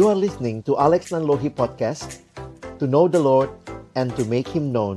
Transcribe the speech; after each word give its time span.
You 0.00 0.08
are 0.08 0.16
listening 0.16 0.64
to 0.64 0.80
Alex 0.80 1.12
Nanlohi 1.12 1.52
Podcast 1.52 2.24
To 2.80 2.88
know 2.88 3.04
the 3.04 3.20
Lord 3.20 3.52
and 3.92 4.08
to 4.16 4.24
make 4.24 4.48
Him 4.48 4.72
known 4.72 4.96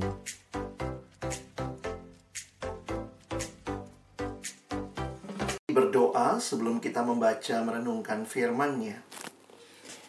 Berdoa 5.68 6.40
sebelum 6.40 6.80
kita 6.80 7.04
membaca 7.04 7.52
merenungkan 7.60 8.24
firman-Nya. 8.24 9.04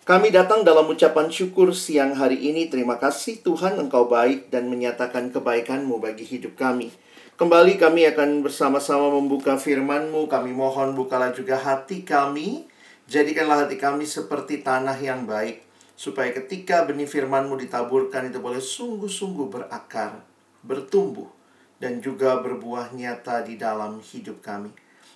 Kami 0.07 0.31
datang 0.31 0.63
dalam 0.63 0.87
ucapan 0.87 1.27
syukur 1.27 1.75
siang 1.75 2.15
hari 2.15 2.47
ini. 2.47 2.71
Terima 2.71 2.95
kasih 2.95 3.43
Tuhan 3.43 3.75
Engkau 3.75 4.07
baik 4.07 4.47
dan 4.47 4.71
menyatakan 4.71 5.27
kebaikan-Mu 5.27 5.99
bagi 5.99 6.23
hidup 6.23 6.55
kami. 6.55 6.95
Kembali 7.35 7.75
kami 7.75 8.07
akan 8.15 8.47
bersama-sama 8.47 9.11
membuka 9.11 9.59
firman-Mu. 9.59 10.31
Kami 10.31 10.55
mohon 10.55 10.95
bukalah 10.95 11.35
juga 11.35 11.59
hati 11.59 12.07
kami. 12.07 12.71
Jadikanlah 13.05 13.69
hati 13.69 13.77
kami 13.77 14.09
seperti 14.09 14.65
tanah 14.65 14.97
yang 14.97 15.29
baik. 15.29 15.61
Supaya 15.95 16.33
ketika 16.35 16.83
benih 16.83 17.07
firman-Mu 17.07 17.55
ditaburkan 17.55 18.27
itu 18.27 18.43
boleh 18.43 18.59
sungguh-sungguh 18.59 19.47
berakar, 19.47 20.19
bertumbuh, 20.59 21.31
dan 21.79 22.03
juga 22.03 22.41
berbuah 22.43 22.91
nyata 22.91 23.45
di 23.47 23.55
dalam 23.55 24.03
hidup 24.03 24.43
kami. 24.43 24.73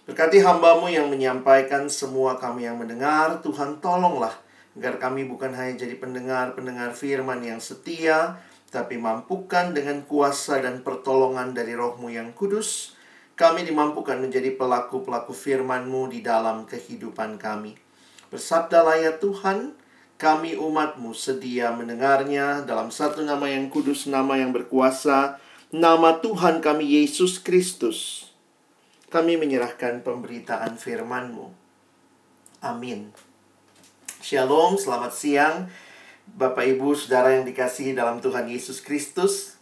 Berkati 0.07 0.39
hambamu 0.39 0.87
yang 0.87 1.11
menyampaikan 1.11 1.91
semua 1.91 2.39
kami 2.39 2.65
yang 2.69 2.79
mendengar, 2.79 3.43
Tuhan 3.43 3.83
tolonglah 3.83 4.33
agar 4.79 5.01
kami 5.01 5.27
bukan 5.27 5.51
hanya 5.51 5.83
jadi 5.83 5.99
pendengar-pendengar 5.99 6.95
firman 6.95 7.43
yang 7.43 7.59
setia, 7.59 8.39
tapi 8.69 8.95
mampukan 8.95 9.73
dengan 9.73 10.05
kuasa 10.05 10.61
dan 10.61 10.85
pertolongan 10.85 11.51
dari 11.51 11.75
rohmu 11.75 12.07
yang 12.07 12.31
kudus, 12.37 12.95
kami 13.39 13.63
dimampukan 13.63 14.19
menjadi 14.19 14.51
pelaku-pelaku 14.59 15.31
firman-Mu 15.31 16.11
di 16.11 16.19
dalam 16.19 16.67
kehidupan 16.67 17.39
kami. 17.39 17.79
Bersabdalah 18.27 18.99
ya 18.99 19.15
Tuhan, 19.15 19.79
kami 20.19 20.59
umatmu 20.59 21.15
sedia 21.15 21.71
mendengarnya 21.71 22.67
dalam 22.67 22.91
satu 22.91 23.23
nama 23.23 23.47
yang 23.47 23.71
kudus, 23.71 24.11
nama 24.11 24.35
yang 24.35 24.51
berkuasa, 24.51 25.39
nama 25.71 26.19
Tuhan 26.19 26.59
kami 26.59 26.99
Yesus 26.99 27.39
Kristus. 27.39 28.27
Kami 29.07 29.39
menyerahkan 29.39 30.03
pemberitaan 30.03 30.75
firman-Mu. 30.75 31.47
Amin. 32.59 33.15
Shalom, 34.19 34.75
selamat 34.75 35.15
siang. 35.15 35.71
Bapak 36.27 36.67
Ibu, 36.75 36.91
Saudara 36.91 37.39
yang 37.39 37.47
dikasihi 37.47 37.95
dalam 37.95 38.19
Tuhan 38.19 38.51
Yesus 38.51 38.83
Kristus. 38.83 39.58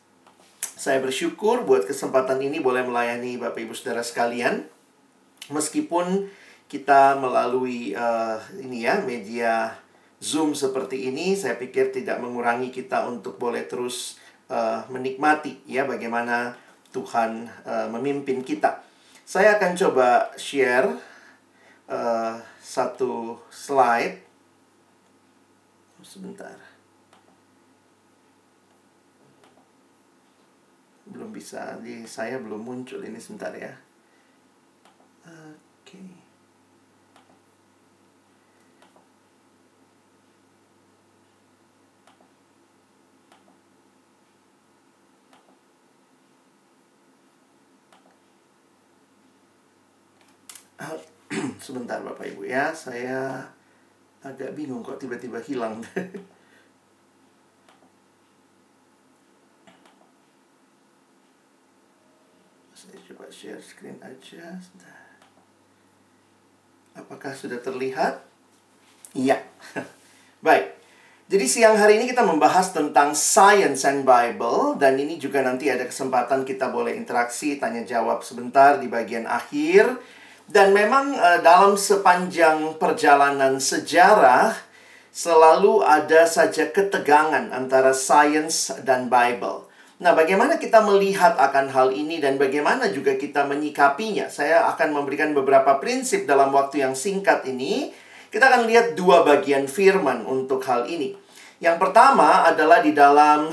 Saya 0.62 1.02
bersyukur 1.02 1.66
buat 1.66 1.90
kesempatan 1.90 2.38
ini 2.40 2.62
boleh 2.62 2.86
melayani 2.86 3.36
Bapak 3.42 3.66
Ibu 3.66 3.74
Saudara 3.74 4.06
sekalian. 4.06 4.70
Meskipun 5.50 6.30
kita 6.68 7.16
melalui 7.18 7.96
uh, 7.96 8.38
ini 8.60 8.84
ya 8.84 9.00
media 9.02 9.80
Zoom 10.20 10.58
seperti 10.58 11.08
ini, 11.08 11.38
saya 11.38 11.56
pikir 11.56 11.94
tidak 11.94 12.20
mengurangi 12.20 12.74
kita 12.74 13.06
untuk 13.06 13.38
boleh 13.38 13.64
terus 13.70 14.18
uh, 14.50 14.84
menikmati 14.90 15.62
ya 15.70 15.86
bagaimana 15.86 16.58
Tuhan 16.92 17.48
uh, 17.64 17.88
memimpin 17.94 18.42
kita. 18.42 18.82
Saya 19.28 19.60
akan 19.60 19.78
coba 19.78 20.34
share 20.40 20.88
uh, 21.92 22.40
satu 22.64 23.40
slide 23.52 24.24
sebentar. 26.04 26.67
Belum 31.28 31.44
bisa, 31.44 31.76
di 31.84 32.08
saya 32.08 32.40
belum 32.40 32.64
muncul 32.64 33.04
ini 33.04 33.20
sebentar 33.20 33.52
ya. 33.52 33.76
Oke. 35.28 35.60
Okay. 35.84 36.08
Sebentar 51.60 52.00
Bapak 52.00 52.24
Ibu 52.24 52.48
ya, 52.48 52.72
saya 52.72 53.44
agak 54.24 54.56
bingung 54.56 54.80
kok 54.80 54.96
tiba-tiba 54.96 55.44
hilang. 55.44 55.84
Saya 62.78 63.02
coba 63.10 63.27
share 63.38 63.62
screen 63.62 64.02
aja. 64.02 64.58
Apakah 66.98 67.38
sudah 67.38 67.62
terlihat? 67.62 68.26
Iya. 69.14 69.46
Baik. 70.46 70.74
Jadi 71.30 71.46
siang 71.46 71.78
hari 71.78 72.02
ini 72.02 72.10
kita 72.10 72.26
membahas 72.26 72.74
tentang 72.74 73.14
Science 73.14 73.86
and 73.86 74.10
Bible 74.10 74.74
dan 74.82 74.98
ini 74.98 75.22
juga 75.22 75.46
nanti 75.46 75.70
ada 75.70 75.86
kesempatan 75.86 76.50
kita 76.50 76.74
boleh 76.74 76.98
interaksi, 76.98 77.62
tanya 77.62 77.86
jawab 77.86 78.26
sebentar 78.26 78.82
di 78.82 78.90
bagian 78.90 79.30
akhir. 79.30 80.02
Dan 80.50 80.74
memang 80.74 81.14
uh, 81.14 81.38
dalam 81.46 81.78
sepanjang 81.78 82.82
perjalanan 82.82 83.62
sejarah 83.62 84.58
selalu 85.14 85.86
ada 85.86 86.26
saja 86.26 86.74
ketegangan 86.74 87.54
antara 87.54 87.94
sains 87.94 88.74
dan 88.82 89.12
Bible. 89.12 89.67
Nah, 89.98 90.14
bagaimana 90.14 90.62
kita 90.62 90.86
melihat 90.86 91.34
akan 91.38 91.74
hal 91.74 91.90
ini 91.90 92.22
dan 92.22 92.38
bagaimana 92.38 92.94
juga 92.94 93.18
kita 93.18 93.50
menyikapinya? 93.50 94.30
Saya 94.30 94.70
akan 94.70 94.94
memberikan 94.94 95.34
beberapa 95.34 95.82
prinsip 95.82 96.30
dalam 96.30 96.54
waktu 96.54 96.86
yang 96.86 96.94
singkat 96.94 97.50
ini. 97.50 97.90
Kita 98.30 98.54
akan 98.54 98.70
lihat 98.70 98.94
dua 98.94 99.26
bagian 99.26 99.66
firman 99.66 100.28
untuk 100.30 100.62
hal 100.70 100.86
ini. 100.86 101.18
Yang 101.58 101.82
pertama 101.82 102.46
adalah 102.46 102.86
di 102.86 102.94
dalam 102.94 103.50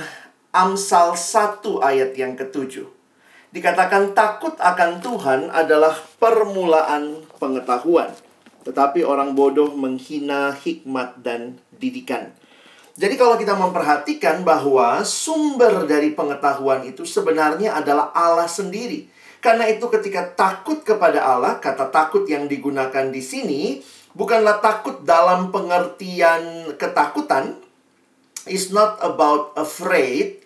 Amsal 0.53 1.17
1 1.17 1.65
ayat 1.81 2.13
yang 2.13 2.37
ketujuh 2.37 2.95
dikatakan 3.55 4.19
takut 4.19 4.59
akan 4.59 4.99
Tuhan 4.99 5.41
adalah 5.55 5.95
permulaan 6.19 7.23
pengetahuan. 7.39 8.11
Tetapi 8.67 9.07
orang 9.07 9.39
bodoh 9.39 9.71
menghina 9.79 10.51
hikmat 10.51 11.23
dan 11.23 11.63
didikan. 11.71 12.35
Jadi 12.95 13.19
kalau 13.19 13.35
kita 13.35 13.59
memperhatikan 13.59 14.47
bahwa 14.47 15.03
sumber 15.03 15.83
dari 15.83 16.15
pengetahuan 16.15 16.87
itu 16.87 17.03
sebenarnya 17.03 17.75
adalah 17.75 18.15
Allah 18.15 18.47
sendiri. 18.47 19.11
Karena 19.43 19.67
itu 19.67 19.91
ketika 19.91 20.31
takut 20.33 20.87
kepada 20.87 21.21
Allah, 21.21 21.59
kata 21.59 21.91
takut 21.91 22.23
yang 22.31 22.47
digunakan 22.47 23.11
di 23.11 23.19
sini 23.19 23.63
bukanlah 24.15 24.63
takut 24.63 25.03
dalam 25.03 25.51
pengertian 25.51 26.75
ketakutan. 26.79 27.61
Is 28.45 28.77
not 28.77 29.01
about 29.01 29.57
afraid, 29.57 30.45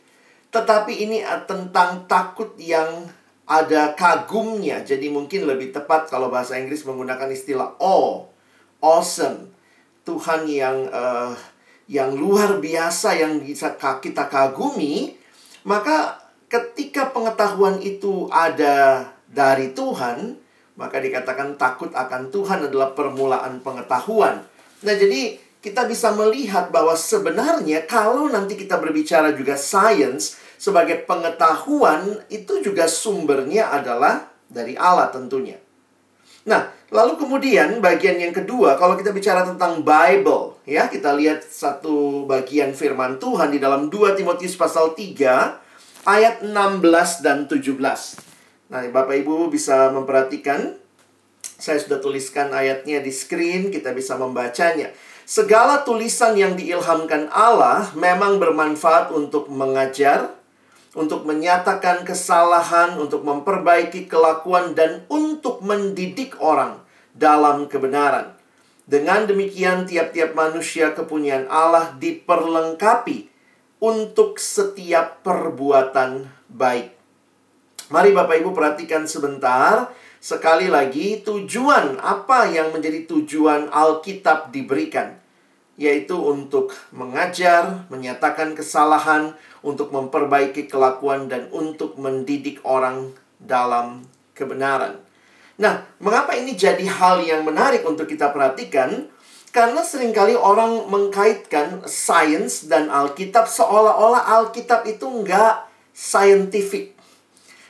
tetapi 0.55 1.03
ini 1.03 1.19
tentang 1.51 2.07
takut 2.07 2.55
yang 2.55 3.11
ada 3.43 3.91
kagumnya. 3.99 4.87
Jadi 4.87 5.11
mungkin 5.11 5.51
lebih 5.51 5.75
tepat 5.75 6.07
kalau 6.07 6.31
bahasa 6.31 6.55
Inggris 6.63 6.87
menggunakan 6.87 7.27
istilah 7.27 7.75
awe, 7.83 8.31
awesome. 8.79 9.51
Tuhan 10.07 10.47
yang 10.47 10.87
uh, 10.95 11.35
yang 11.89 12.13
luar 12.13 12.61
biasa 12.61 13.17
yang 13.17 13.41
bisa 13.41 13.73
kita 13.77 14.29
kagumi, 14.29 15.17
maka 15.65 16.21
ketika 16.53 17.09
pengetahuan 17.11 17.81
itu 17.81 18.29
ada 18.29 19.09
dari 19.29 19.73
Tuhan, 19.73 20.37
maka 20.77 21.01
dikatakan 21.01 21.57
takut 21.57 21.91
akan 21.97 22.29
Tuhan 22.29 22.69
adalah 22.69 22.93
permulaan 22.93 23.65
pengetahuan. 23.65 24.45
Nah, 24.85 24.95
jadi 24.95 25.41
kita 25.59 25.91
bisa 25.91 26.15
melihat 26.15 26.71
bahwa 26.71 26.95
sebenarnya 26.95 27.83
kalau 27.89 28.31
nanti 28.31 28.55
kita 28.55 28.79
berbicara 28.79 29.35
juga 29.35 29.59
sains 29.59 30.39
sebagai 30.55 31.03
pengetahuan 31.03 32.23
itu 32.31 32.63
juga 32.63 32.87
sumbernya 32.87 33.75
adalah 33.75 34.31
dari 34.47 34.79
Allah 34.79 35.11
tentunya. 35.11 35.59
Nah, 36.47 36.78
lalu 36.89 37.21
kemudian 37.21 37.85
bagian 37.85 38.17
yang 38.17 38.33
kedua 38.33 38.81
kalau 38.81 38.97
kita 38.97 39.13
bicara 39.13 39.45
tentang 39.45 39.85
Bible 39.85 40.59
ya, 40.69 40.89
kita 40.89 41.17
lihat 41.17 41.45
satu 41.45 42.29
bagian 42.29 42.77
firman 42.77 43.17
Tuhan 43.17 43.53
di 43.53 43.59
dalam 43.61 43.89
2 43.89 44.17
Timotius 44.17 44.57
pasal 44.57 44.93
3 44.93 46.07
ayat 46.09 46.41
16 46.45 47.25
dan 47.25 47.49
17. 47.49 47.77
Nah, 48.69 48.85
Bapak 48.93 49.17
Ibu 49.17 49.49
bisa 49.49 49.89
memperhatikan 49.93 50.77
saya 51.59 51.83
sudah 51.83 51.99
tuliskan 51.99 52.55
ayatnya 52.55 53.03
di 53.03 53.11
screen, 53.11 53.75
kita 53.75 53.91
bisa 53.91 54.15
membacanya. 54.15 54.95
Segala 55.27 55.83
tulisan 55.83 56.39
yang 56.39 56.55
diilhamkan 56.55 57.29
Allah 57.35 57.91
memang 57.99 58.39
bermanfaat 58.39 59.11
untuk 59.11 59.51
mengajar, 59.51 60.38
untuk 60.97 61.29
menyatakan 61.29 62.07
kesalahan, 62.07 62.97
untuk 62.97 63.21
memperbaiki 63.27 64.09
kelakuan, 64.09 64.73
dan 64.73 65.05
untuk 65.13 65.61
mendidik 65.61 66.39
orang 66.41 66.81
dalam 67.13 67.69
kebenaran. 67.69 68.33
Dengan 68.89 69.29
demikian, 69.29 69.85
tiap-tiap 69.85 70.33
manusia 70.33 70.97
kepunyaan 70.97 71.45
Allah 71.53 71.93
diperlengkapi 72.01 73.29
untuk 73.85 74.41
setiap 74.41 75.21
perbuatan 75.21 76.25
baik. 76.49 76.97
Mari, 77.93 78.11
Bapak 78.17 78.41
Ibu, 78.41 78.57
perhatikan 78.57 79.05
sebentar. 79.05 79.93
Sekali 80.25 80.73
lagi, 80.73 81.21
tujuan 81.21 82.01
apa 82.01 82.49
yang 82.49 82.73
menjadi 82.73 83.05
tujuan 83.05 83.69
Alkitab 83.69 84.51
diberikan? 84.57 85.21
yaitu 85.79 86.19
untuk 86.19 86.75
mengajar, 86.91 87.87
menyatakan 87.87 88.59
kesalahan, 88.59 89.39
untuk 89.63 89.91
memperbaiki 89.91 90.71
kelakuan 90.71 91.27
dan 91.27 91.51
untuk 91.51 91.99
mendidik 91.99 92.63
orang 92.63 93.15
dalam 93.39 94.07
kebenaran. 94.35 95.03
Nah, 95.59 95.83
mengapa 95.99 96.39
ini 96.39 96.55
jadi 96.55 96.87
hal 96.87 97.27
yang 97.27 97.43
menarik 97.43 97.83
untuk 97.83 98.07
kita 98.07 98.31
perhatikan? 98.31 99.11
Karena 99.51 99.83
sering 99.83 100.15
kali 100.15 100.39
orang 100.39 100.87
mengkaitkan 100.87 101.83
sains 101.89 102.71
dan 102.71 102.87
Alkitab 102.93 103.51
seolah-olah 103.51 104.23
Alkitab 104.39 104.87
itu 104.87 105.09
nggak 105.09 105.67
scientific. 105.91 106.95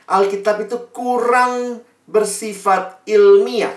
Alkitab 0.05 0.69
itu 0.69 0.77
kurang 0.93 1.81
bersifat 2.05 3.01
ilmiah. 3.09 3.73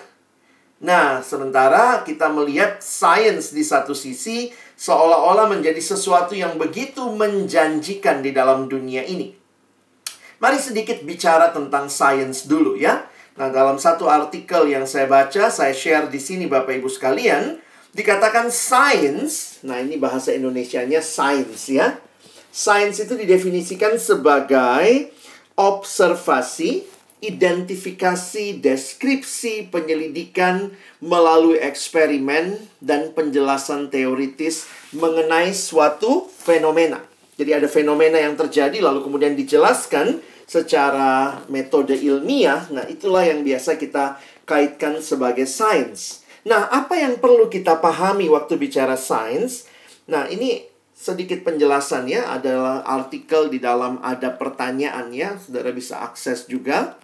Nah, 0.83 1.23
sementara 1.23 2.03
kita 2.03 2.27
melihat 2.29 2.83
sains 2.83 3.55
di 3.55 3.63
satu 3.63 3.95
sisi 3.95 4.51
seolah-olah 4.83 5.47
menjadi 5.47 5.79
sesuatu 5.79 6.35
yang 6.35 6.59
begitu 6.59 7.07
menjanjikan 7.07 8.19
di 8.19 8.35
dalam 8.35 8.67
dunia 8.67 9.07
ini. 9.07 9.31
Mari 10.43 10.59
sedikit 10.59 11.07
bicara 11.07 11.55
tentang 11.55 11.87
sains 11.87 12.51
dulu 12.51 12.75
ya. 12.75 13.07
Nah, 13.39 13.47
dalam 13.55 13.79
satu 13.79 14.11
artikel 14.11 14.67
yang 14.67 14.83
saya 14.83 15.07
baca, 15.07 15.55
saya 15.55 15.71
share 15.71 16.11
di 16.11 16.19
sini 16.19 16.51
Bapak 16.51 16.83
Ibu 16.83 16.91
sekalian, 16.91 17.63
dikatakan 17.95 18.51
sains, 18.51 19.63
nah 19.63 19.79
ini 19.79 20.03
bahasa 20.03 20.35
Indonesianya 20.35 20.99
sains 20.99 21.71
ya. 21.71 22.03
Sains 22.51 22.99
itu 22.99 23.15
didefinisikan 23.15 23.95
sebagai 24.03 25.15
observasi 25.55 26.92
identifikasi, 27.23 28.59
deskripsi, 28.59 29.71
penyelidikan 29.71 30.75
melalui 30.99 31.63
eksperimen 31.63 32.59
dan 32.83 33.15
penjelasan 33.15 33.95
teoritis 33.95 34.67
mengenai 34.91 35.55
suatu 35.55 36.27
fenomena. 36.27 36.99
Jadi 37.39 37.51
ada 37.55 37.71
fenomena 37.71 38.19
yang 38.19 38.35
terjadi 38.35 38.83
lalu 38.83 39.07
kemudian 39.07 39.39
dijelaskan 39.39 40.19
secara 40.51 41.41
metode 41.47 41.95
ilmiah. 41.95 42.67
Nah, 42.75 42.85
itulah 42.91 43.23
yang 43.23 43.47
biasa 43.47 43.79
kita 43.79 44.19
kaitkan 44.45 44.99
sebagai 44.99 45.47
sains. 45.47 46.27
Nah, 46.43 46.67
apa 46.69 46.99
yang 46.99 47.23
perlu 47.23 47.47
kita 47.47 47.79
pahami 47.79 48.27
waktu 48.27 48.59
bicara 48.59 48.99
sains? 48.99 49.71
Nah, 50.11 50.27
ini 50.27 50.67
sedikit 50.93 51.43
penjelasannya 51.47 52.27
adalah 52.27 52.83
artikel 52.87 53.51
di 53.51 53.63
dalam 53.63 54.03
ada 54.03 54.35
pertanyaannya, 54.35 55.39
saudara 55.39 55.71
bisa 55.71 56.03
akses 56.03 56.47
juga. 56.47 57.02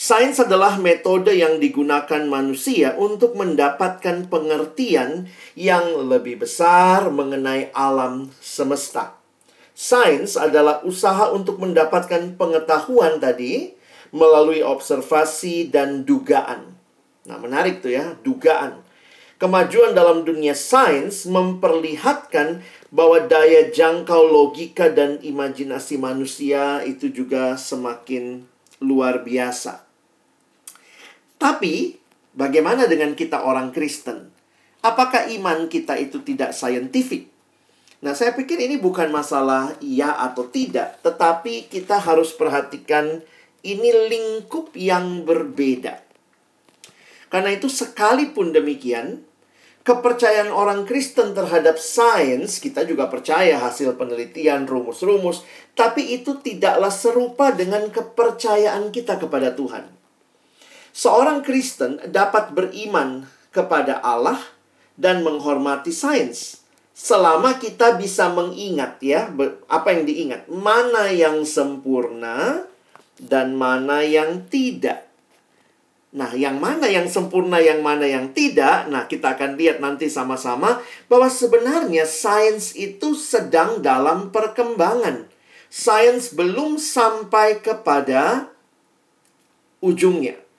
Sains 0.00 0.40
adalah 0.40 0.80
metode 0.80 1.28
yang 1.36 1.60
digunakan 1.60 2.24
manusia 2.24 2.96
untuk 2.96 3.36
mendapatkan 3.36 4.32
pengertian 4.32 5.28
yang 5.52 6.08
lebih 6.08 6.40
besar 6.40 7.12
mengenai 7.12 7.68
alam 7.76 8.32
semesta. 8.40 9.20
Sains 9.76 10.40
adalah 10.40 10.80
usaha 10.88 11.28
untuk 11.28 11.60
mendapatkan 11.60 12.32
pengetahuan 12.40 13.20
tadi 13.20 13.76
melalui 14.08 14.64
observasi 14.64 15.68
dan 15.68 16.08
dugaan. 16.08 16.72
Nah, 17.28 17.36
menarik 17.36 17.84
tuh 17.84 17.92
ya, 17.92 18.16
dugaan. 18.24 18.80
Kemajuan 19.36 19.92
dalam 19.92 20.24
dunia 20.24 20.56
sains 20.56 21.28
memperlihatkan 21.28 22.64
bahwa 22.88 23.20
daya 23.28 23.68
jangkau 23.68 24.32
logika 24.32 24.88
dan 24.88 25.20
imajinasi 25.20 26.00
manusia 26.00 26.80
itu 26.88 27.12
juga 27.12 27.60
semakin 27.60 28.48
luar 28.80 29.20
biasa. 29.28 29.89
Tapi, 31.40 31.96
bagaimana 32.36 32.84
dengan 32.84 33.16
kita 33.16 33.40
orang 33.48 33.72
Kristen? 33.72 34.28
Apakah 34.84 35.24
iman 35.32 35.72
kita 35.72 35.96
itu 35.96 36.20
tidak 36.20 36.52
saintifik? 36.52 37.32
Nah, 38.04 38.12
saya 38.12 38.36
pikir 38.36 38.60
ini 38.60 38.76
bukan 38.76 39.08
masalah 39.08 39.72
iya 39.80 40.20
atau 40.20 40.48
tidak, 40.52 41.00
tetapi 41.00 41.72
kita 41.72 41.96
harus 41.96 42.36
perhatikan 42.36 43.24
ini 43.64 43.88
lingkup 44.12 44.76
yang 44.76 45.24
berbeda. 45.24 46.00
Karena 47.32 47.56
itu, 47.56 47.72
sekalipun 47.72 48.52
demikian, 48.52 49.24
kepercayaan 49.84 50.52
orang 50.52 50.84
Kristen 50.84 51.32
terhadap 51.32 51.80
sains, 51.80 52.60
kita 52.60 52.84
juga 52.84 53.08
percaya 53.08 53.56
hasil 53.60 53.96
penelitian, 53.96 54.68
rumus-rumus, 54.68 55.44
tapi 55.72 56.20
itu 56.20 56.36
tidaklah 56.40 56.92
serupa 56.92 57.52
dengan 57.52 57.88
kepercayaan 57.88 58.92
kita 58.92 59.16
kepada 59.16 59.56
Tuhan. 59.56 59.99
Seorang 60.90 61.46
Kristen 61.46 62.02
dapat 62.10 62.50
beriman 62.54 63.26
kepada 63.54 64.02
Allah 64.02 64.38
dan 64.98 65.22
menghormati 65.22 65.94
sains. 65.94 66.60
Selama 66.92 67.56
kita 67.56 67.96
bisa 67.96 68.28
mengingat 68.28 69.00
ya, 69.00 69.32
apa 69.70 69.88
yang 69.96 70.04
diingat? 70.04 70.50
Mana 70.52 71.08
yang 71.08 71.48
sempurna 71.48 72.68
dan 73.16 73.56
mana 73.56 74.04
yang 74.04 74.44
tidak. 74.52 75.08
Nah, 76.10 76.34
yang 76.34 76.58
mana 76.58 76.90
yang 76.90 77.06
sempurna, 77.06 77.62
yang 77.62 77.86
mana 77.86 78.02
yang 78.02 78.34
tidak? 78.34 78.90
Nah, 78.90 79.06
kita 79.06 79.38
akan 79.38 79.54
lihat 79.54 79.78
nanti 79.78 80.10
sama-sama 80.10 80.82
bahwa 81.06 81.30
sebenarnya 81.30 82.02
sains 82.02 82.74
itu 82.74 83.14
sedang 83.14 83.78
dalam 83.78 84.34
perkembangan. 84.34 85.30
Sains 85.70 86.34
belum 86.34 86.82
sampai 86.82 87.62
kepada 87.62 88.50
ujungnya. 89.78 90.49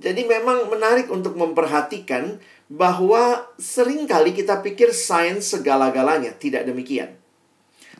Jadi 0.00 0.24
memang 0.24 0.72
menarik 0.72 1.12
untuk 1.12 1.36
memperhatikan 1.36 2.40
bahwa 2.72 3.44
sering 3.60 4.08
kali 4.08 4.32
kita 4.32 4.64
pikir 4.64 4.96
sains 4.96 5.52
segala-galanya. 5.52 6.32
Tidak 6.32 6.64
demikian. 6.64 7.20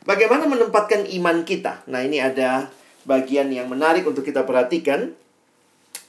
Bagaimana 0.01 0.49
menempatkan 0.49 1.05
iman 1.05 1.45
kita? 1.45 1.85
Nah 1.85 2.01
ini 2.01 2.17
ada 2.17 2.73
bagian 3.05 3.53
yang 3.53 3.69
menarik 3.69 4.01
untuk 4.09 4.25
kita 4.25 4.41
perhatikan. 4.41 5.13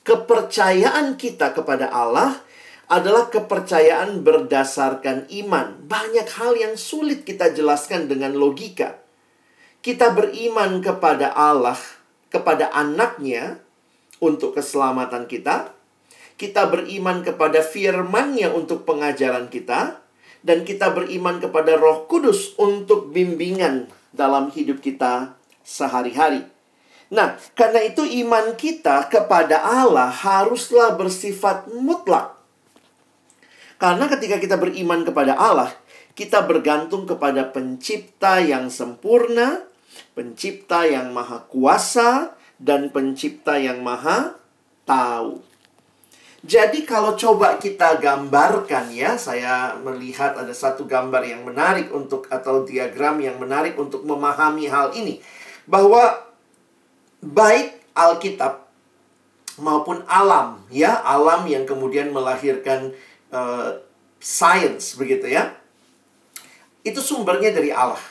Kepercayaan 0.02 1.20
kita 1.20 1.52
kepada 1.52 1.92
Allah 1.92 2.40
adalah 2.88 3.28
kepercayaan 3.28 4.24
berdasarkan 4.24 5.28
iman. 5.44 5.76
Banyak 5.84 6.28
hal 6.40 6.56
yang 6.56 6.74
sulit 6.80 7.28
kita 7.28 7.52
jelaskan 7.52 8.08
dengan 8.08 8.32
logika. 8.32 8.96
Kita 9.84 10.16
beriman 10.16 10.80
kepada 10.80 11.36
Allah, 11.36 11.78
kepada 12.32 12.72
anaknya, 12.72 13.60
untuk 14.22 14.54
keselamatan 14.54 15.26
kita, 15.26 15.74
kita 16.42 16.66
beriman 16.66 17.22
kepada 17.22 17.62
firman-Nya 17.62 18.50
untuk 18.50 18.82
pengajaran 18.82 19.46
kita, 19.46 20.02
dan 20.42 20.66
kita 20.66 20.90
beriman 20.90 21.38
kepada 21.38 21.78
Roh 21.78 22.10
Kudus 22.10 22.58
untuk 22.58 23.14
bimbingan 23.14 23.86
dalam 24.10 24.50
hidup 24.50 24.82
kita 24.82 25.38
sehari-hari. 25.62 26.42
Nah, 27.14 27.38
karena 27.54 27.86
itu 27.86 28.02
iman 28.26 28.58
kita 28.58 29.06
kepada 29.06 29.62
Allah 29.62 30.10
haruslah 30.10 30.98
bersifat 30.98 31.70
mutlak. 31.70 32.34
Karena 33.78 34.10
ketika 34.10 34.42
kita 34.42 34.58
beriman 34.58 35.06
kepada 35.06 35.38
Allah, 35.38 35.70
kita 36.18 36.42
bergantung 36.42 37.06
kepada 37.06 37.46
pencipta 37.54 38.42
yang 38.42 38.66
sempurna, 38.66 39.62
pencipta 40.18 40.90
yang 40.90 41.14
maha 41.14 41.46
kuasa, 41.46 42.34
dan 42.58 42.90
pencipta 42.90 43.62
yang 43.62 43.78
maha 43.86 44.34
tahu. 44.82 45.51
Jadi 46.42 46.82
kalau 46.82 47.14
coba 47.14 47.54
kita 47.54 48.02
gambarkan 48.02 48.90
ya, 48.90 49.14
saya 49.14 49.78
melihat 49.78 50.34
ada 50.34 50.50
satu 50.50 50.82
gambar 50.90 51.22
yang 51.22 51.46
menarik 51.46 51.94
untuk 51.94 52.26
atau 52.26 52.66
diagram 52.66 53.22
yang 53.22 53.38
menarik 53.38 53.78
untuk 53.78 54.02
memahami 54.02 54.66
hal 54.66 54.90
ini. 54.98 55.22
Bahwa 55.70 56.18
baik 57.22 57.94
Alkitab 57.94 58.66
maupun 59.62 60.02
alam 60.10 60.58
ya, 60.66 60.98
alam 61.06 61.46
yang 61.46 61.62
kemudian 61.62 62.10
melahirkan 62.10 62.90
uh, 63.30 63.78
science 64.18 64.98
begitu 64.98 65.30
ya. 65.30 65.54
Itu 66.82 66.98
sumbernya 66.98 67.54
dari 67.54 67.70
Allah. 67.70 68.02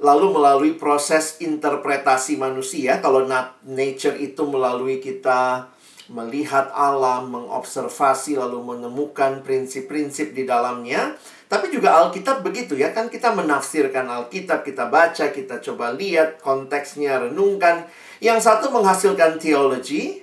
Lalu 0.00 0.40
melalui 0.40 0.72
proses 0.80 1.36
interpretasi 1.44 2.40
manusia, 2.40 2.96
kalau 3.04 3.28
nature 3.64 4.16
itu 4.16 4.40
melalui 4.48 5.04
kita 5.04 5.68
melihat 6.06 6.70
alam, 6.70 7.34
mengobservasi 7.34 8.38
lalu 8.38 8.62
menemukan 8.62 9.42
prinsip-prinsip 9.42 10.32
di 10.32 10.46
dalamnya. 10.46 11.18
Tapi 11.46 11.70
juga 11.70 11.98
Alkitab 12.02 12.42
begitu 12.42 12.78
ya, 12.78 12.90
kan 12.94 13.10
kita 13.10 13.34
menafsirkan 13.34 14.06
Alkitab, 14.06 14.62
kita 14.66 14.86
baca, 14.86 15.30
kita 15.30 15.62
coba 15.62 15.94
lihat 15.94 16.42
konteksnya, 16.42 17.22
renungkan. 17.26 17.86
Yang 18.22 18.46
satu 18.46 18.70
menghasilkan 18.70 19.38
teologi, 19.38 20.22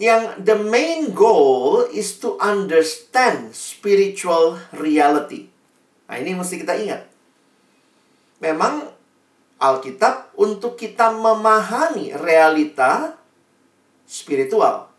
yang 0.00 0.40
the 0.40 0.56
main 0.56 1.12
goal 1.12 1.84
is 1.92 2.16
to 2.16 2.40
understand 2.40 3.52
spiritual 3.52 4.56
reality. 4.72 5.52
Nah, 6.08 6.16
ini 6.16 6.32
mesti 6.32 6.56
kita 6.56 6.72
ingat. 6.80 7.04
Memang 8.40 8.88
Alkitab 9.60 10.32
untuk 10.40 10.80
kita 10.80 11.12
memahami 11.12 12.16
realita 12.16 13.19
spiritual. 14.10 14.90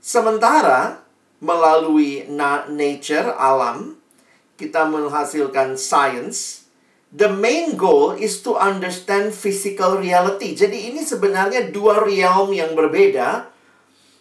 Sementara 0.00 1.04
melalui 1.44 2.24
na 2.32 2.64
nature, 2.72 3.36
alam. 3.36 4.00
Kita 4.56 4.88
menghasilkan 4.88 5.76
science. 5.76 6.68
The 7.12 7.28
main 7.28 7.76
goal 7.76 8.16
is 8.16 8.40
to 8.44 8.56
understand 8.56 9.36
physical 9.36 10.00
reality. 10.00 10.56
Jadi 10.56 10.92
ini 10.92 11.04
sebenarnya 11.04 11.68
dua 11.68 12.00
realm 12.00 12.52
yang 12.56 12.72
berbeda. 12.72 13.52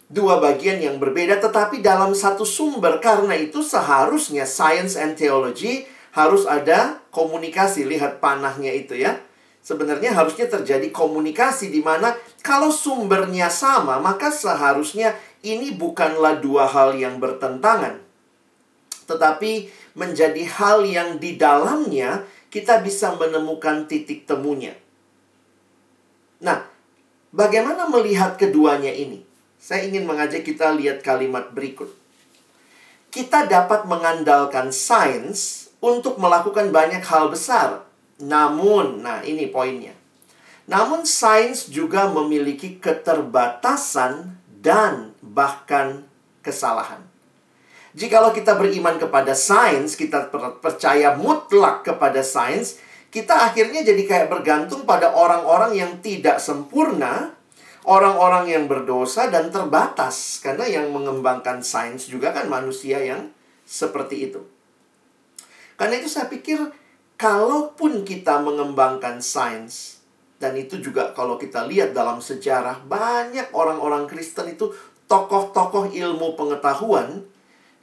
Dua 0.10 0.42
bagian 0.42 0.82
yang 0.82 0.98
berbeda 0.98 1.38
tetapi 1.38 1.80
dalam 1.84 2.16
satu 2.16 2.48
sumber. 2.48 3.00
Karena 3.04 3.36
itu 3.36 3.64
seharusnya 3.64 4.48
science 4.48 4.96
and 4.96 5.20
theology 5.20 5.88
harus 6.16 6.48
ada 6.48 7.04
komunikasi. 7.12 7.84
Lihat 7.84 8.24
panahnya 8.24 8.72
itu 8.74 8.96
ya 8.96 9.20
sebenarnya 9.64 10.16
harusnya 10.16 10.48
terjadi 10.48 10.90
komunikasi 10.90 11.70
di 11.70 11.84
mana 11.84 12.16
kalau 12.42 12.72
sumbernya 12.72 13.52
sama, 13.52 14.00
maka 14.00 14.32
seharusnya 14.32 15.16
ini 15.46 15.76
bukanlah 15.76 16.40
dua 16.40 16.68
hal 16.68 16.96
yang 16.96 17.20
bertentangan. 17.20 18.00
Tetapi 19.08 19.52
menjadi 19.98 20.44
hal 20.46 20.86
yang 20.86 21.18
di 21.18 21.36
dalamnya 21.36 22.24
kita 22.50 22.82
bisa 22.82 23.14
menemukan 23.18 23.86
titik 23.86 24.26
temunya. 24.26 24.74
Nah, 26.40 26.66
bagaimana 27.34 27.90
melihat 27.90 28.38
keduanya 28.40 28.94
ini? 28.94 29.26
Saya 29.60 29.86
ingin 29.86 30.08
mengajak 30.08 30.48
kita 30.48 30.72
lihat 30.72 31.04
kalimat 31.04 31.52
berikut. 31.52 31.92
Kita 33.10 33.50
dapat 33.50 33.90
mengandalkan 33.90 34.72
sains 34.72 35.68
untuk 35.84 36.16
melakukan 36.22 36.70
banyak 36.70 37.02
hal 37.04 37.28
besar, 37.34 37.89
namun, 38.20 39.00
nah 39.00 39.24
ini 39.24 39.48
poinnya. 39.48 39.96
Namun 40.70 41.08
sains 41.08 41.72
juga 41.72 42.12
memiliki 42.12 42.78
keterbatasan 42.78 44.38
dan 44.60 45.18
bahkan 45.24 46.06
kesalahan. 46.44 47.02
Jikalau 47.98 48.30
kita 48.30 48.54
beriman 48.54 49.02
kepada 49.02 49.34
sains, 49.34 49.98
kita 49.98 50.30
percaya 50.62 51.18
mutlak 51.18 51.82
kepada 51.82 52.22
sains, 52.22 52.78
kita 53.10 53.50
akhirnya 53.50 53.82
jadi 53.82 54.04
kayak 54.06 54.28
bergantung 54.30 54.86
pada 54.86 55.10
orang-orang 55.10 55.74
yang 55.74 55.92
tidak 55.98 56.38
sempurna, 56.38 57.34
orang-orang 57.90 58.54
yang 58.54 58.70
berdosa 58.70 59.34
dan 59.34 59.50
terbatas. 59.50 60.38
Karena 60.38 60.70
yang 60.70 60.94
mengembangkan 60.94 61.66
sains 61.66 62.06
juga 62.06 62.30
kan 62.30 62.46
manusia 62.46 63.02
yang 63.02 63.34
seperti 63.66 64.30
itu. 64.30 64.46
Karena 65.74 65.98
itu 65.98 66.12
saya 66.12 66.30
pikir 66.30 66.62
kalaupun 67.20 68.08
kita 68.08 68.40
mengembangkan 68.40 69.20
sains, 69.20 70.00
dan 70.40 70.56
itu 70.56 70.80
juga 70.80 71.12
kalau 71.12 71.36
kita 71.36 71.68
lihat 71.68 71.92
dalam 71.92 72.24
sejarah, 72.24 72.80
banyak 72.88 73.52
orang-orang 73.52 74.08
Kristen 74.08 74.56
itu 74.56 74.72
tokoh-tokoh 75.12 75.92
ilmu 75.92 76.40
pengetahuan, 76.40 77.28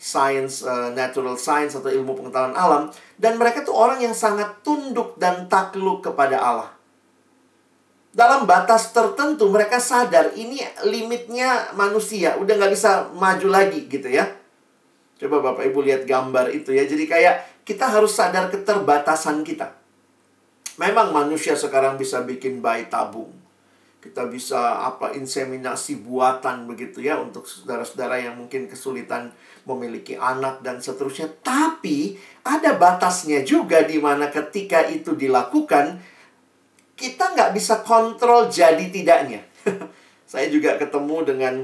science, 0.00 0.64
uh, 0.64 0.88
natural 0.96 1.36
science 1.36 1.76
atau 1.76 1.92
ilmu 1.92 2.16
pengetahuan 2.16 2.56
alam, 2.56 2.88
dan 3.20 3.36
mereka 3.36 3.60
tuh 3.60 3.76
orang 3.76 4.00
yang 4.00 4.16
sangat 4.16 4.64
tunduk 4.64 5.20
dan 5.20 5.44
takluk 5.52 6.00
kepada 6.00 6.40
Allah. 6.40 6.70
Dalam 8.16 8.48
batas 8.48 8.96
tertentu 8.96 9.52
mereka 9.52 9.76
sadar 9.76 10.32
ini 10.32 10.64
limitnya 10.88 11.76
manusia, 11.76 12.40
udah 12.40 12.56
nggak 12.56 12.72
bisa 12.72 13.12
maju 13.12 13.48
lagi 13.52 13.84
gitu 13.84 14.08
ya. 14.08 14.24
Coba 15.20 15.44
Bapak 15.44 15.68
Ibu 15.68 15.84
lihat 15.84 16.08
gambar 16.08 16.48
itu 16.52 16.72
ya. 16.72 16.88
Jadi 16.88 17.04
kayak 17.04 17.55
kita 17.66 17.90
harus 17.90 18.14
sadar 18.14 18.46
keterbatasan 18.48 19.42
kita. 19.42 19.74
Memang 20.78 21.10
manusia 21.10 21.58
sekarang 21.58 21.98
bisa 21.98 22.22
bikin 22.22 22.62
bayi 22.62 22.86
tabung. 22.86 23.34
Kita 23.98 24.22
bisa 24.30 24.86
apa 24.86 25.18
inseminasi 25.18 25.98
buatan 25.98 26.70
begitu 26.70 27.02
ya 27.02 27.18
untuk 27.18 27.42
saudara-saudara 27.42 28.22
yang 28.22 28.38
mungkin 28.38 28.70
kesulitan 28.70 29.34
memiliki 29.66 30.14
anak 30.14 30.62
dan 30.62 30.78
seterusnya. 30.78 31.26
Tapi 31.42 32.14
ada 32.46 32.78
batasnya 32.78 33.42
juga 33.42 33.82
di 33.82 33.98
mana 33.98 34.30
ketika 34.30 34.86
itu 34.86 35.18
dilakukan 35.18 35.98
kita 36.94 37.34
nggak 37.34 37.50
bisa 37.50 37.82
kontrol 37.82 38.46
jadi 38.46 38.86
tidaknya. 38.94 39.42
Saya 40.30 40.46
juga 40.54 40.78
ketemu 40.78 41.26
dengan 41.26 41.54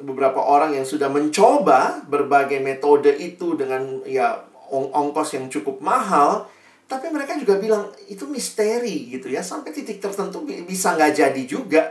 beberapa 0.00 0.40
orang 0.40 0.72
yang 0.72 0.88
sudah 0.88 1.12
mencoba 1.12 2.00
berbagai 2.08 2.64
metode 2.64 3.12
itu 3.20 3.60
dengan 3.60 4.00
ya 4.08 4.49
ong 4.70 4.94
ongkos 4.94 5.34
yang 5.34 5.50
cukup 5.50 5.82
mahal, 5.82 6.46
tapi 6.86 7.10
mereka 7.10 7.34
juga 7.36 7.58
bilang 7.58 7.90
itu 8.06 8.24
misteri 8.30 9.10
gitu 9.10 9.28
ya. 9.28 9.42
Sampai 9.42 9.74
titik 9.74 9.98
tertentu 9.98 10.46
bisa 10.46 10.94
nggak 10.94 11.12
jadi 11.12 11.42
juga. 11.44 11.82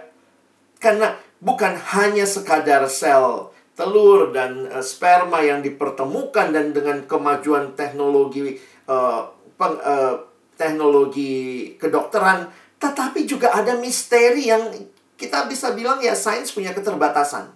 Karena 0.80 1.14
bukan 1.44 1.76
hanya 1.76 2.24
sekadar 2.24 2.88
sel 2.88 3.52
telur 3.80 4.36
dan 4.36 4.68
uh, 4.68 4.84
sperma 4.84 5.40
yang 5.40 5.64
dipertemukan 5.64 6.52
dan 6.52 6.76
dengan 6.76 7.08
kemajuan 7.08 7.80
teknologi 7.80 8.60
uh, 8.92 9.32
peng, 9.56 9.80
uh, 9.80 10.28
teknologi 10.60 11.76
kedokteran, 11.80 12.52
tetapi 12.76 13.24
juga 13.24 13.56
ada 13.56 13.80
misteri 13.80 14.52
yang 14.52 14.68
kita 15.16 15.48
bisa 15.48 15.72
bilang 15.72 16.04
ya 16.04 16.12
sains 16.12 16.52
punya 16.52 16.76
keterbatasan. 16.76 17.56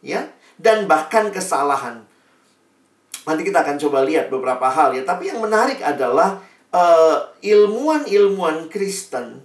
Ya, 0.00 0.32
dan 0.58 0.88
bahkan 0.88 1.30
kesalahan. 1.30 2.08
Nanti 3.22 3.42
kita 3.46 3.62
akan 3.62 3.76
coba 3.78 4.02
lihat 4.02 4.28
beberapa 4.28 4.66
hal 4.66 4.94
ya. 4.98 5.02
Tapi 5.06 5.30
yang 5.30 5.38
menarik 5.38 5.78
adalah 5.78 6.42
uh, 6.74 7.16
ilmuwan-ilmuwan 7.38 8.66
Kristen 8.66 9.44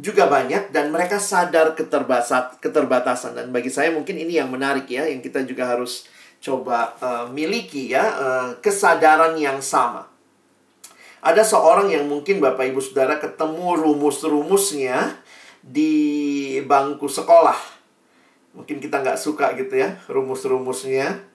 juga 0.00 0.30
banyak 0.30 0.72
dan 0.72 0.88
mereka 0.88 1.20
sadar 1.20 1.76
keterbatasan 1.76 3.36
dan 3.36 3.46
bagi 3.52 3.68
saya 3.68 3.92
mungkin 3.92 4.16
ini 4.16 4.40
yang 4.40 4.48
menarik 4.48 4.88
ya 4.88 5.04
yang 5.04 5.20
kita 5.20 5.44
juga 5.44 5.76
harus 5.76 6.08
coba 6.40 6.96
uh, 7.04 7.26
miliki 7.28 7.92
ya 7.92 8.04
uh, 8.16 8.48
kesadaran 8.64 9.36
yang 9.36 9.60
sama. 9.60 10.08
Ada 11.20 11.44
seorang 11.44 11.92
yang 11.92 12.08
mungkin 12.08 12.40
Bapak 12.40 12.72
Ibu 12.72 12.80
Saudara 12.80 13.20
ketemu 13.20 13.76
rumus-rumusnya 13.76 15.20
di 15.60 16.56
bangku 16.64 17.12
sekolah. 17.12 17.60
Mungkin 18.56 18.80
kita 18.80 19.04
nggak 19.04 19.20
suka 19.20 19.52
gitu 19.52 19.76
ya 19.76 20.00
rumus-rumusnya. 20.08 21.29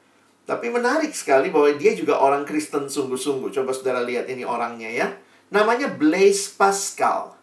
Tapi 0.46 0.70
menarik 0.70 1.10
sekali 1.18 1.50
bahwa 1.50 1.74
dia 1.74 1.98
juga 1.98 2.22
orang 2.22 2.46
Kristen 2.46 2.86
sungguh-sungguh. 2.86 3.50
Coba 3.50 3.74
saudara 3.74 4.06
lihat 4.06 4.30
ini 4.30 4.46
orangnya 4.46 4.90
ya. 4.94 5.08
Namanya 5.50 5.90
Blaise 5.90 6.54
Pascal. 6.54 7.34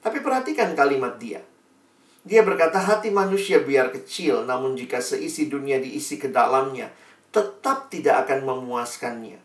Tapi 0.00 0.24
perhatikan 0.24 0.72
kalimat 0.72 1.20
dia. 1.20 1.44
Dia 2.26 2.42
berkata, 2.42 2.82
hati 2.82 3.12
manusia 3.12 3.62
biar 3.62 3.94
kecil, 3.94 4.48
namun 4.48 4.74
jika 4.74 4.98
seisi 4.98 5.46
dunia 5.46 5.78
diisi 5.78 6.18
ke 6.18 6.26
dalamnya, 6.26 6.90
tetap 7.30 7.86
tidak 7.86 8.26
akan 8.26 8.42
memuaskannya. 8.42 9.38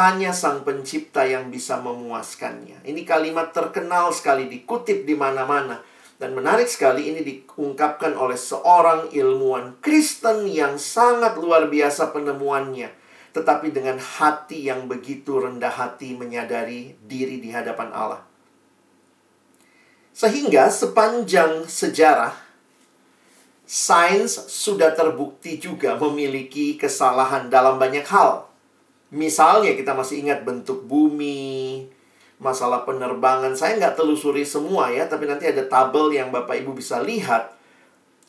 Hanya 0.00 0.32
sang 0.32 0.64
pencipta 0.64 1.28
yang 1.28 1.52
bisa 1.52 1.76
memuaskannya. 1.76 2.86
Ini 2.88 3.02
kalimat 3.04 3.52
terkenal 3.52 4.16
sekali, 4.16 4.48
dikutip 4.48 5.04
di 5.04 5.12
mana-mana 5.12 5.82
dan 6.16 6.32
menarik 6.32 6.64
sekali 6.64 7.12
ini 7.12 7.20
diungkapkan 7.20 8.16
oleh 8.16 8.40
seorang 8.40 9.12
ilmuwan 9.12 9.76
Kristen 9.84 10.48
yang 10.48 10.80
sangat 10.80 11.36
luar 11.36 11.68
biasa 11.68 12.08
penemuannya. 12.08 12.88
Tetapi 13.36 13.68
dengan 13.68 14.00
hati 14.00 14.64
yang 14.64 14.88
begitu 14.88 15.36
rendah 15.36 15.68
hati 15.68 16.16
menyadari 16.16 16.96
diri 17.04 17.36
di 17.36 17.52
hadapan 17.52 17.92
Allah. 17.92 18.24
Sehingga 20.16 20.72
sepanjang 20.72 21.68
sejarah, 21.68 22.32
sains 23.68 24.40
sudah 24.48 24.96
terbukti 24.96 25.60
juga 25.60 26.00
memiliki 26.00 26.80
kesalahan 26.80 27.52
dalam 27.52 27.76
banyak 27.76 28.08
hal. 28.08 28.48
Misalnya 29.12 29.76
kita 29.76 29.92
masih 29.92 30.24
ingat 30.24 30.40
bentuk 30.48 30.88
bumi, 30.88 31.92
masalah 32.36 32.84
penerbangan. 32.84 33.56
Saya 33.56 33.80
nggak 33.80 33.96
telusuri 33.96 34.44
semua 34.44 34.92
ya, 34.92 35.08
tapi 35.08 35.24
nanti 35.24 35.48
ada 35.48 35.64
tabel 35.64 36.12
yang 36.12 36.28
Bapak 36.28 36.56
Ibu 36.60 36.76
bisa 36.76 37.00
lihat. 37.00 37.56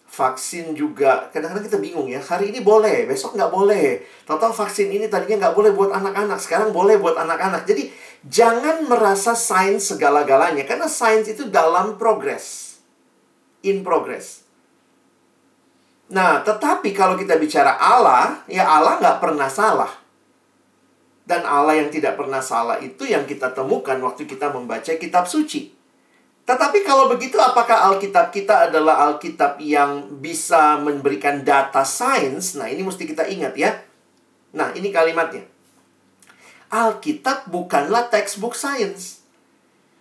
Vaksin 0.08 0.72
juga, 0.72 1.28
kadang-kadang 1.36 1.68
kita 1.68 1.80
bingung 1.84 2.08
ya, 2.08 2.24
hari 2.24 2.56
ini 2.56 2.64
boleh, 2.64 3.04
besok 3.12 3.36
nggak 3.36 3.52
boleh. 3.52 4.08
Total 4.24 4.56
vaksin 4.56 4.88
ini 4.88 5.12
tadinya 5.12 5.46
nggak 5.46 5.56
boleh 5.60 5.72
buat 5.76 5.92
anak-anak, 5.92 6.40
sekarang 6.40 6.72
boleh 6.72 6.96
buat 6.96 7.20
anak-anak. 7.20 7.68
Jadi, 7.68 7.92
jangan 8.24 8.88
merasa 8.88 9.36
sains 9.36 9.84
segala-galanya, 9.84 10.64
karena 10.64 10.88
sains 10.88 11.28
itu 11.28 11.52
dalam 11.52 12.00
progres. 12.00 12.80
In 13.68 13.84
progress. 13.84 14.48
Nah, 16.08 16.40
tetapi 16.40 16.96
kalau 16.96 17.20
kita 17.20 17.36
bicara 17.36 17.76
Allah, 17.76 18.48
ya 18.48 18.64
Allah 18.64 19.04
nggak 19.04 19.20
pernah 19.20 19.52
salah. 19.52 20.07
Dan 21.28 21.44
Allah 21.44 21.84
yang 21.84 21.92
tidak 21.92 22.16
pernah 22.16 22.40
salah 22.40 22.80
itu 22.80 23.04
yang 23.04 23.28
kita 23.28 23.52
temukan 23.52 24.00
waktu 24.00 24.24
kita 24.24 24.48
membaca 24.48 24.96
kitab 24.96 25.28
suci. 25.28 25.76
Tetapi 26.48 26.88
kalau 26.88 27.12
begitu 27.12 27.36
apakah 27.36 27.92
Alkitab 27.92 28.32
kita 28.32 28.72
adalah 28.72 29.12
Alkitab 29.12 29.60
yang 29.60 30.24
bisa 30.24 30.80
memberikan 30.80 31.44
data 31.44 31.84
sains? 31.84 32.56
Nah, 32.56 32.72
ini 32.72 32.88
mesti 32.88 33.04
kita 33.04 33.28
ingat 33.28 33.60
ya. 33.60 33.76
Nah, 34.56 34.72
ini 34.72 34.88
kalimatnya. 34.88 35.44
Alkitab 36.72 37.52
bukanlah 37.52 38.08
textbook 38.08 38.56
sains. 38.56 39.20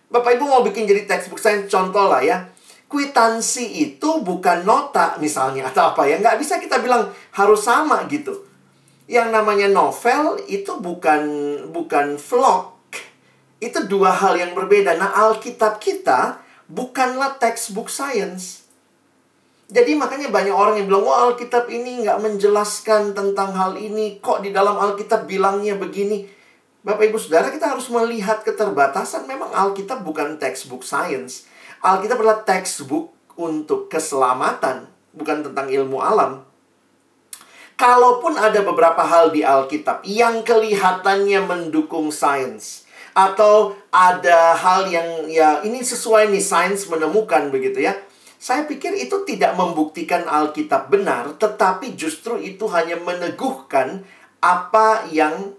Bapak 0.07 0.39
Ibu 0.39 0.47
mau 0.47 0.63
bikin 0.63 0.87
jadi 0.87 1.03
textbook 1.03 1.43
sains 1.43 1.67
contoh 1.67 2.07
lah 2.07 2.23
ya. 2.23 2.47
Kwitansi 2.87 3.83
itu 3.83 4.23
bukan 4.23 4.63
nota 4.63 5.19
misalnya 5.19 5.67
atau 5.67 5.91
apa 5.91 6.07
ya. 6.07 6.15
Nggak 6.23 6.39
bisa 6.39 6.63
kita 6.63 6.79
bilang 6.79 7.11
harus 7.35 7.67
sama 7.67 8.07
gitu. 8.07 8.46
Yang 9.07 9.27
namanya 9.31 9.67
novel 9.71 10.35
itu 10.51 10.75
bukan 10.83 11.23
bukan 11.71 12.19
vlog. 12.19 12.75
Itu 13.57 13.87
dua 13.87 14.11
hal 14.11 14.35
yang 14.35 14.51
berbeda. 14.53 14.99
Nah, 14.99 15.15
Alkitab 15.15 15.79
kita 15.79 16.43
bukanlah 16.67 17.39
textbook 17.39 17.87
science. 17.87 18.67
Jadi 19.67 19.99
makanya 19.99 20.31
banyak 20.31 20.55
orang 20.55 20.79
yang 20.79 20.87
bilang, 20.87 21.03
wah 21.03 21.27
Alkitab 21.27 21.67
ini 21.67 22.03
nggak 22.03 22.23
menjelaskan 22.23 23.11
tentang 23.11 23.51
hal 23.51 23.75
ini. 23.75 24.19
Kok 24.23 24.43
di 24.43 24.55
dalam 24.55 24.79
Alkitab 24.79 25.27
bilangnya 25.27 25.75
begini? 25.75 26.23
Bapak 26.87 27.03
Ibu 27.11 27.19
Saudara, 27.19 27.51
kita 27.51 27.75
harus 27.75 27.91
melihat 27.91 28.47
keterbatasan. 28.47 29.27
Memang 29.27 29.51
Alkitab 29.51 30.07
bukan 30.07 30.39
textbook 30.39 30.87
science. 30.87 31.43
Alkitab 31.83 32.15
adalah 32.23 32.47
textbook 32.47 33.11
untuk 33.35 33.91
keselamatan, 33.91 34.87
bukan 35.11 35.43
tentang 35.43 35.67
ilmu 35.67 35.99
alam. 35.99 36.46
Kalaupun 37.77 38.41
ada 38.41 38.65
beberapa 38.65 39.05
hal 39.05 39.29
di 39.29 39.45
Alkitab 39.45 40.01
yang 40.01 40.41
kelihatannya 40.41 41.45
mendukung 41.45 42.09
sains 42.09 42.89
atau 43.13 43.77
ada 43.93 44.57
hal 44.57 44.89
yang 44.89 45.29
ya 45.29 45.61
ini 45.61 45.85
sesuai 45.85 46.33
nih 46.33 46.41
sains 46.41 46.89
menemukan 46.89 47.53
begitu 47.53 47.85
ya. 47.85 47.93
Saya 48.37 48.65
pikir 48.65 48.93
itu 48.97 49.25
tidak 49.25 49.57
membuktikan 49.57 50.25
Alkitab 50.25 50.93
benar, 50.93 51.37
tetapi 51.37 51.97
justru 51.97 52.37
itu 52.41 52.69
hanya 52.69 52.97
meneguhkan 53.01 54.05
apa 54.41 55.09
yang 55.09 55.57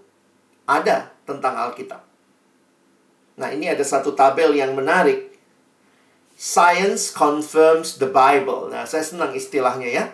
ada 0.63 1.11
tentang 1.27 1.55
Alkitab. 1.59 1.99
Nah, 3.39 3.51
ini 3.51 3.71
ada 3.71 3.83
satu 3.83 4.11
tabel 4.11 4.55
yang 4.55 4.75
menarik. 4.75 5.31
Science 6.39 7.11
confirms 7.11 7.99
the 7.99 8.07
Bible. 8.07 8.71
Nah, 8.71 8.87
saya 8.87 9.03
senang 9.03 9.35
istilahnya 9.35 9.87
ya. 9.91 10.05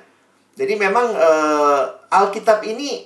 Jadi 0.55 0.74
memang 0.79 1.12
uh, 1.12 1.83
Alkitab 2.07 2.63
ini 2.63 3.03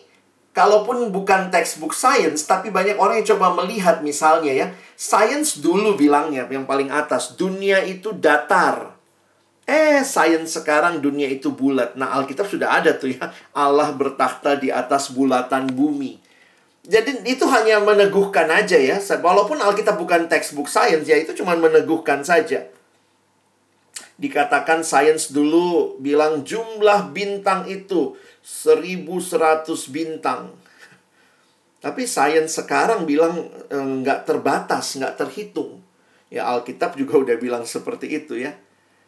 kalaupun 0.53 1.09
bukan 1.09 1.49
textbook 1.49 1.97
science 1.97 2.45
tapi 2.45 2.69
banyak 2.69 2.97
orang 2.97 3.21
yang 3.21 3.37
coba 3.37 3.57
melihat 3.57 4.05
misalnya 4.05 4.53
ya, 4.53 4.67
science 4.93 5.57
dulu 5.57 5.97
bilangnya 5.97 6.45
yang 6.45 6.69
paling 6.69 6.93
atas, 6.93 7.33
dunia 7.33 7.81
itu 7.81 8.13
datar. 8.13 8.93
Eh, 9.69 10.01
sains 10.01 10.49
sekarang 10.49 10.97
dunia 10.97 11.29
itu 11.29 11.53
bulat. 11.53 11.93
Nah, 11.93 12.09
Alkitab 12.17 12.49
sudah 12.49 12.81
ada 12.81 12.89
tuh 12.97 13.13
ya. 13.13 13.29
Allah 13.53 13.93
bertakhta 13.93 14.57
di 14.57 14.73
atas 14.73 15.13
bulatan 15.13 15.69
bumi. 15.69 16.17
Jadi 16.89 17.21
itu 17.29 17.45
hanya 17.45 17.77
meneguhkan 17.77 18.49
aja 18.49 18.81
ya. 18.81 18.97
Walaupun 18.97 19.61
Alkitab 19.61 20.01
bukan 20.01 20.25
textbook 20.25 20.65
science 20.65 21.05
ya, 21.05 21.21
itu 21.21 21.37
cuma 21.37 21.53
meneguhkan 21.53 22.25
saja 22.25 22.65
dikatakan 24.19 24.83
sains 24.83 25.31
dulu 25.31 25.95
bilang 26.03 26.43
jumlah 26.43 27.15
bintang 27.15 27.65
itu 27.71 28.19
1100 28.43 29.65
bintang. 29.89 30.51
Tapi 31.79 32.03
sains 32.03 32.51
sekarang 32.51 33.07
bilang 33.07 33.47
eh, 33.71 33.87
nggak 34.03 34.27
terbatas, 34.27 34.99
nggak 34.99 35.15
terhitung. 35.15 35.79
Ya 36.27 36.45
Alkitab 36.51 36.99
juga 36.99 37.17
udah 37.23 37.35
bilang 37.39 37.63
seperti 37.63 38.11
itu 38.11 38.35
ya. 38.35 38.53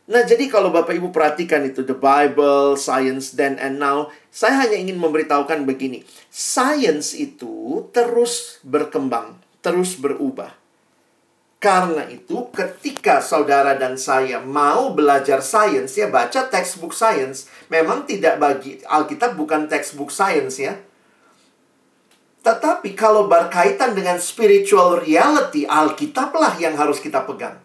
Nah, 0.09 0.25
jadi 0.25 0.49
kalau 0.49 0.73
Bapak 0.73 0.97
Ibu 0.97 1.13
perhatikan 1.13 1.61
itu 1.63 1.85
The 1.85 1.93
Bible, 1.93 2.75
Science 2.75 3.37
Then 3.37 3.61
and 3.61 3.77
Now, 3.77 4.09
saya 4.33 4.65
hanya 4.65 4.75
ingin 4.75 4.97
memberitahukan 4.97 5.63
begini. 5.63 6.03
Science 6.27 7.13
itu 7.13 7.85
terus 7.93 8.59
berkembang, 8.65 9.37
terus 9.61 9.95
berubah. 9.95 10.60
Karena 11.61 12.09
itu, 12.09 12.49
ketika 12.49 13.21
saudara 13.21 13.77
dan 13.77 13.93
saya 13.93 14.41
mau 14.41 14.97
belajar 14.97 15.45
sains, 15.45 15.93
ya 15.93 16.09
baca 16.09 16.49
textbook 16.49 16.89
sains, 16.89 17.45
memang 17.69 18.09
tidak 18.09 18.41
bagi 18.41 18.81
Alkitab 18.81 19.37
bukan 19.37 19.69
textbook 19.69 20.09
sains 20.09 20.57
ya. 20.57 20.73
Tetapi 22.41 22.97
kalau 22.97 23.29
berkaitan 23.29 23.93
dengan 23.93 24.17
spiritual 24.17 25.05
reality, 25.05 25.69
Alkitablah 25.69 26.57
yang 26.57 26.73
harus 26.73 26.97
kita 26.97 27.21
pegang. 27.29 27.61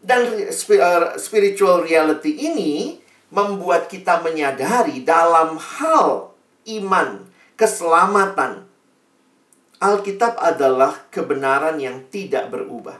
Dan 0.00 0.48
eh, 0.48 1.18
spiritual 1.20 1.84
reality 1.84 2.40
ini 2.40 3.04
membuat 3.28 3.92
kita 3.92 4.24
menyadari 4.24 5.04
dalam 5.04 5.60
hal 5.60 6.32
iman, 6.64 7.28
keselamatan, 7.60 8.64
Alkitab 9.78 10.34
adalah 10.42 11.06
kebenaran 11.14 11.78
yang 11.78 12.10
tidak 12.10 12.50
berubah. 12.50 12.98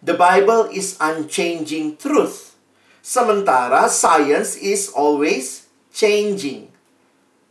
The 0.00 0.16
Bible 0.16 0.72
is 0.72 0.96
unchanging 1.00 2.00
truth. 2.00 2.56
Sementara 3.04 3.88
science 3.92 4.56
is 4.56 4.88
always 4.92 5.68
changing. 5.92 6.72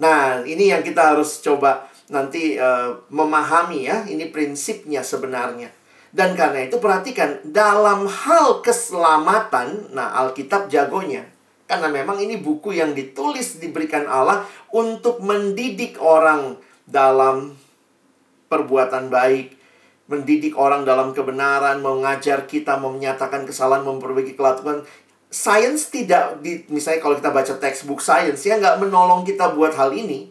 Nah, 0.01 0.41
ini 0.41 0.73
yang 0.73 0.82
kita 0.82 1.13
harus 1.13 1.38
coba 1.45 1.86
nanti 2.10 2.58
uh, 2.58 2.97
memahami 3.13 3.86
ya. 3.86 4.06
Ini 4.10 4.34
prinsipnya 4.34 5.06
sebenarnya. 5.06 5.69
Dan 6.13 6.34
karena 6.38 6.65
itu 6.65 6.77
perhatikan 6.77 7.41
dalam 7.41 8.06
hal 8.06 8.62
keselamatan, 8.62 9.93
nah 9.93 10.13
Alkitab 10.21 10.69
jagonya. 10.69 11.25
Karena 11.65 11.89
memang 11.89 12.21
ini 12.21 12.38
buku 12.38 12.73
yang 12.73 12.93
ditulis 12.93 13.58
diberikan 13.58 14.06
Allah 14.06 14.45
untuk 14.69 15.21
mendidik 15.25 15.97
orang 15.97 16.58
dalam 16.86 17.58
perbuatan 18.53 19.09
baik, 19.09 19.57
mendidik 20.05 20.53
orang 20.53 20.85
dalam 20.85 21.09
kebenaran, 21.17 21.81
mengajar 21.81 22.45
kita, 22.45 22.77
menyatakan 22.77 23.49
kesalahan, 23.49 23.81
memperbaiki 23.81 24.37
kelakuan. 24.37 24.85
Sains 25.33 25.89
tidak, 25.89 26.45
di, 26.45 26.61
misalnya 26.69 27.01
kalau 27.01 27.17
kita 27.17 27.33
baca 27.33 27.53
textbook 27.57 28.05
sains, 28.05 28.45
ya 28.45 28.61
nggak 28.61 28.77
menolong 28.77 29.25
kita 29.25 29.57
buat 29.57 29.73
hal 29.73 29.89
ini. 29.97 30.29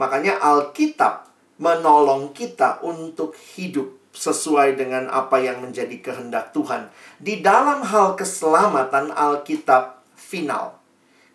Makanya 0.00 0.40
Alkitab 0.40 1.28
menolong 1.60 2.32
kita 2.32 2.80
untuk 2.80 3.36
hidup 3.36 4.00
sesuai 4.16 4.80
dengan 4.80 5.12
apa 5.12 5.38
yang 5.44 5.60
menjadi 5.60 6.00
kehendak 6.00 6.56
Tuhan. 6.56 6.88
Di 7.20 7.44
dalam 7.44 7.84
hal 7.84 8.16
keselamatan 8.16 9.12
Alkitab 9.12 10.00
final. 10.16 10.80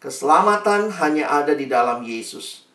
Keselamatan 0.01 0.89
hanya 0.97 1.29
ada 1.29 1.53
di 1.53 1.69
dalam 1.69 2.01
Yesus. 2.01 2.65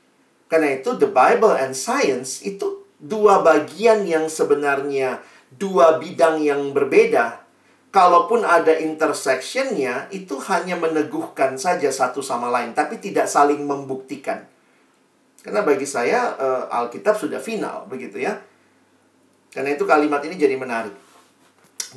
Karena 0.50 0.78
itu 0.78 0.94
the 0.98 1.06
Bible 1.06 1.54
and 1.54 1.78
science 1.78 2.42
itu 2.42 2.79
dua 3.00 3.40
bagian 3.40 4.04
yang 4.04 4.28
sebenarnya 4.28 5.24
dua 5.56 5.98
bidang 5.98 6.44
yang 6.44 6.70
berbeda. 6.70 7.42
Kalaupun 7.90 8.46
ada 8.46 8.70
intersectionnya, 8.78 10.06
itu 10.14 10.38
hanya 10.46 10.78
meneguhkan 10.78 11.58
saja 11.58 11.90
satu 11.90 12.22
sama 12.22 12.46
lain, 12.46 12.70
tapi 12.70 13.02
tidak 13.02 13.26
saling 13.26 13.66
membuktikan. 13.66 14.46
Karena 15.42 15.66
bagi 15.66 15.90
saya 15.90 16.38
uh, 16.38 16.64
Alkitab 16.70 17.18
sudah 17.18 17.42
final, 17.42 17.90
begitu 17.90 18.22
ya. 18.22 18.38
Karena 19.50 19.74
itu 19.74 19.82
kalimat 19.90 20.22
ini 20.22 20.38
jadi 20.38 20.54
menarik. 20.54 20.94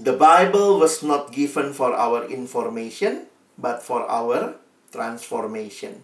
The 0.01 0.17
Bible 0.17 0.81
was 0.81 1.05
not 1.05 1.29
given 1.29 1.77
for 1.77 1.93
our 1.93 2.25
information, 2.25 3.29
but 3.61 3.85
for 3.85 4.01
our 4.09 4.57
transformation. 4.89 6.01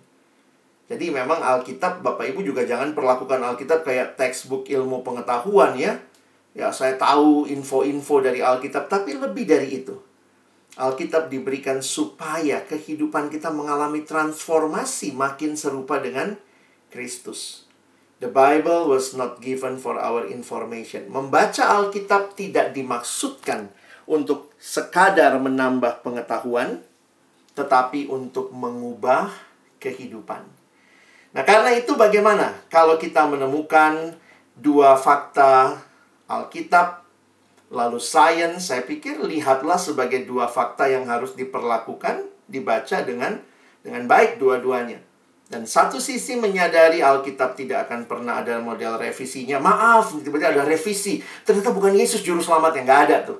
Jadi 0.90 1.14
memang 1.14 1.38
Alkitab, 1.38 2.02
Bapak 2.02 2.34
Ibu 2.34 2.42
juga 2.42 2.66
jangan 2.66 2.98
perlakukan 2.98 3.38
Alkitab 3.38 3.86
kayak 3.86 4.18
textbook 4.18 4.66
ilmu 4.66 5.06
pengetahuan 5.06 5.78
ya. 5.78 6.02
Ya, 6.58 6.74
saya 6.74 6.98
tahu 6.98 7.46
info-info 7.46 8.26
dari 8.26 8.42
Alkitab, 8.42 8.90
tapi 8.90 9.14
lebih 9.14 9.46
dari 9.46 9.86
itu. 9.86 9.94
Alkitab 10.82 11.30
diberikan 11.30 11.86
supaya 11.86 12.66
kehidupan 12.66 13.30
kita 13.30 13.54
mengalami 13.54 14.02
transformasi 14.02 15.14
makin 15.14 15.54
serupa 15.54 16.02
dengan 16.02 16.42
Kristus. 16.90 17.70
The 18.20 18.28
Bible 18.28 18.90
was 18.90 19.14
not 19.14 19.40
given 19.40 19.80
for 19.80 19.96
our 19.96 20.26
information. 20.26 21.08
Membaca 21.08 21.70
Alkitab 21.70 22.34
tidak 22.34 22.74
dimaksudkan 22.74 23.72
untuk 24.10 24.52
sekadar 24.60 25.38
menambah 25.40 26.02
pengetahuan, 26.02 26.82
tetapi 27.54 28.10
untuk 28.10 28.52
mengubah 28.52 29.32
kehidupan. 29.78 30.59
Nah, 31.30 31.46
karena 31.46 31.78
itu 31.78 31.94
bagaimana 31.94 32.58
kalau 32.74 32.98
kita 32.98 33.30
menemukan 33.30 34.18
dua 34.58 34.98
fakta 34.98 35.78
Alkitab 36.26 37.06
lalu 37.70 38.02
sains, 38.02 38.74
saya 38.74 38.82
pikir 38.82 39.22
lihatlah 39.22 39.78
sebagai 39.78 40.26
dua 40.26 40.50
fakta 40.50 40.90
yang 40.90 41.06
harus 41.06 41.38
diperlakukan, 41.38 42.26
dibaca 42.50 42.98
dengan 43.06 43.38
dengan 43.86 44.10
baik 44.10 44.42
dua-duanya. 44.42 45.06
Dan 45.50 45.66
satu 45.66 45.98
sisi 45.98 46.38
menyadari 46.38 47.02
Alkitab 47.02 47.58
tidak 47.58 47.90
akan 47.90 48.06
pernah 48.06 48.42
ada 48.42 48.62
model 48.62 49.02
revisinya. 49.02 49.58
Maaf, 49.58 50.14
tiba-tiba 50.22 50.54
ada 50.54 50.62
revisi. 50.62 51.26
Ternyata 51.42 51.74
bukan 51.74 51.98
Yesus 51.98 52.22
juru 52.22 52.38
selamat 52.38 52.78
yang 52.78 52.86
nggak 52.86 53.02
ada 53.10 53.18
tuh. 53.34 53.40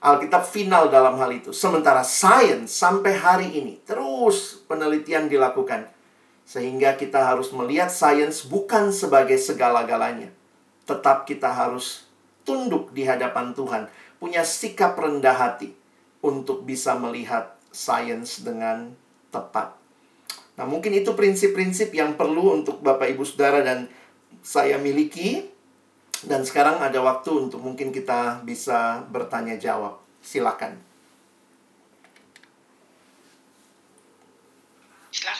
Alkitab 0.00 0.48
final 0.48 0.88
dalam 0.88 1.20
hal 1.20 1.28
itu. 1.28 1.52
Sementara 1.52 2.00
sains 2.00 2.72
sampai 2.72 3.12
hari 3.12 3.48
ini 3.52 3.84
terus 3.84 4.64
penelitian 4.64 5.28
dilakukan 5.28 5.99
sehingga 6.50 6.98
kita 6.98 7.30
harus 7.30 7.54
melihat 7.54 7.94
sains 7.94 8.42
bukan 8.42 8.90
sebagai 8.90 9.38
segala-galanya. 9.38 10.34
Tetap 10.82 11.22
kita 11.22 11.46
harus 11.46 12.10
tunduk 12.42 12.90
di 12.90 13.06
hadapan 13.06 13.54
Tuhan, 13.54 13.86
punya 14.18 14.42
sikap 14.42 14.98
rendah 14.98 15.38
hati 15.38 15.70
untuk 16.18 16.66
bisa 16.66 16.98
melihat 16.98 17.54
sains 17.70 18.42
dengan 18.42 18.98
tepat. 19.30 19.78
Nah, 20.58 20.66
mungkin 20.66 20.90
itu 20.90 21.14
prinsip-prinsip 21.14 21.94
yang 21.94 22.18
perlu 22.18 22.58
untuk 22.58 22.82
Bapak 22.82 23.06
Ibu 23.14 23.22
Saudara 23.22 23.62
dan 23.62 23.86
saya 24.42 24.74
miliki. 24.74 25.46
Dan 26.20 26.44
sekarang 26.44 26.82
ada 26.84 27.00
waktu 27.00 27.48
untuk 27.48 27.64
mungkin 27.64 27.94
kita 27.94 28.44
bisa 28.44 29.06
bertanya 29.08 29.56
jawab. 29.56 30.02
Silakan 30.20 30.76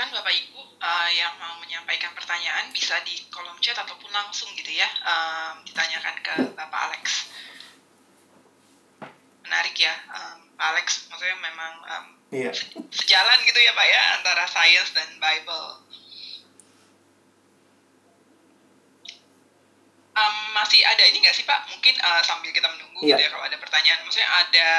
Bapak 0.08 0.32
Ibu 0.32 0.60
uh, 0.90 1.08
yang 1.14 1.32
mau 1.38 1.54
menyampaikan 1.62 2.10
pertanyaan 2.18 2.74
bisa 2.74 2.98
di 3.06 3.22
kolom 3.30 3.54
chat 3.62 3.78
ataupun 3.78 4.10
langsung 4.10 4.50
gitu 4.58 4.74
ya 4.74 4.88
um, 5.06 5.62
ditanyakan 5.62 6.16
ke 6.18 6.34
Bapak 6.58 6.80
Alex. 6.90 7.30
Menarik 9.46 9.74
ya, 9.78 9.94
um, 10.14 10.38
Pak 10.58 10.66
Alex. 10.74 10.86
Maksudnya 11.10 11.38
memang 11.38 11.74
um, 11.86 12.06
Iya. 12.30 12.54
sejalan 12.94 13.38
gitu 13.42 13.58
ya 13.58 13.74
Pak 13.74 13.86
ya 13.90 14.02
antara 14.22 14.46
science 14.46 14.94
dan 14.94 15.10
Bible. 15.18 15.82
Um, 20.14 20.36
masih 20.54 20.78
ada 20.86 21.02
ini 21.10 21.18
nggak 21.22 21.34
sih 21.34 21.42
Pak? 21.42 21.66
Mungkin 21.74 21.94
uh, 21.98 22.22
sambil 22.22 22.54
kita 22.54 22.70
menunggu 22.70 23.02
Iya. 23.02 23.18
gitu 23.18 23.22
ya 23.26 23.30
kalau. 23.34 23.49
Maksudnya 24.10 24.26
ada 24.26 24.70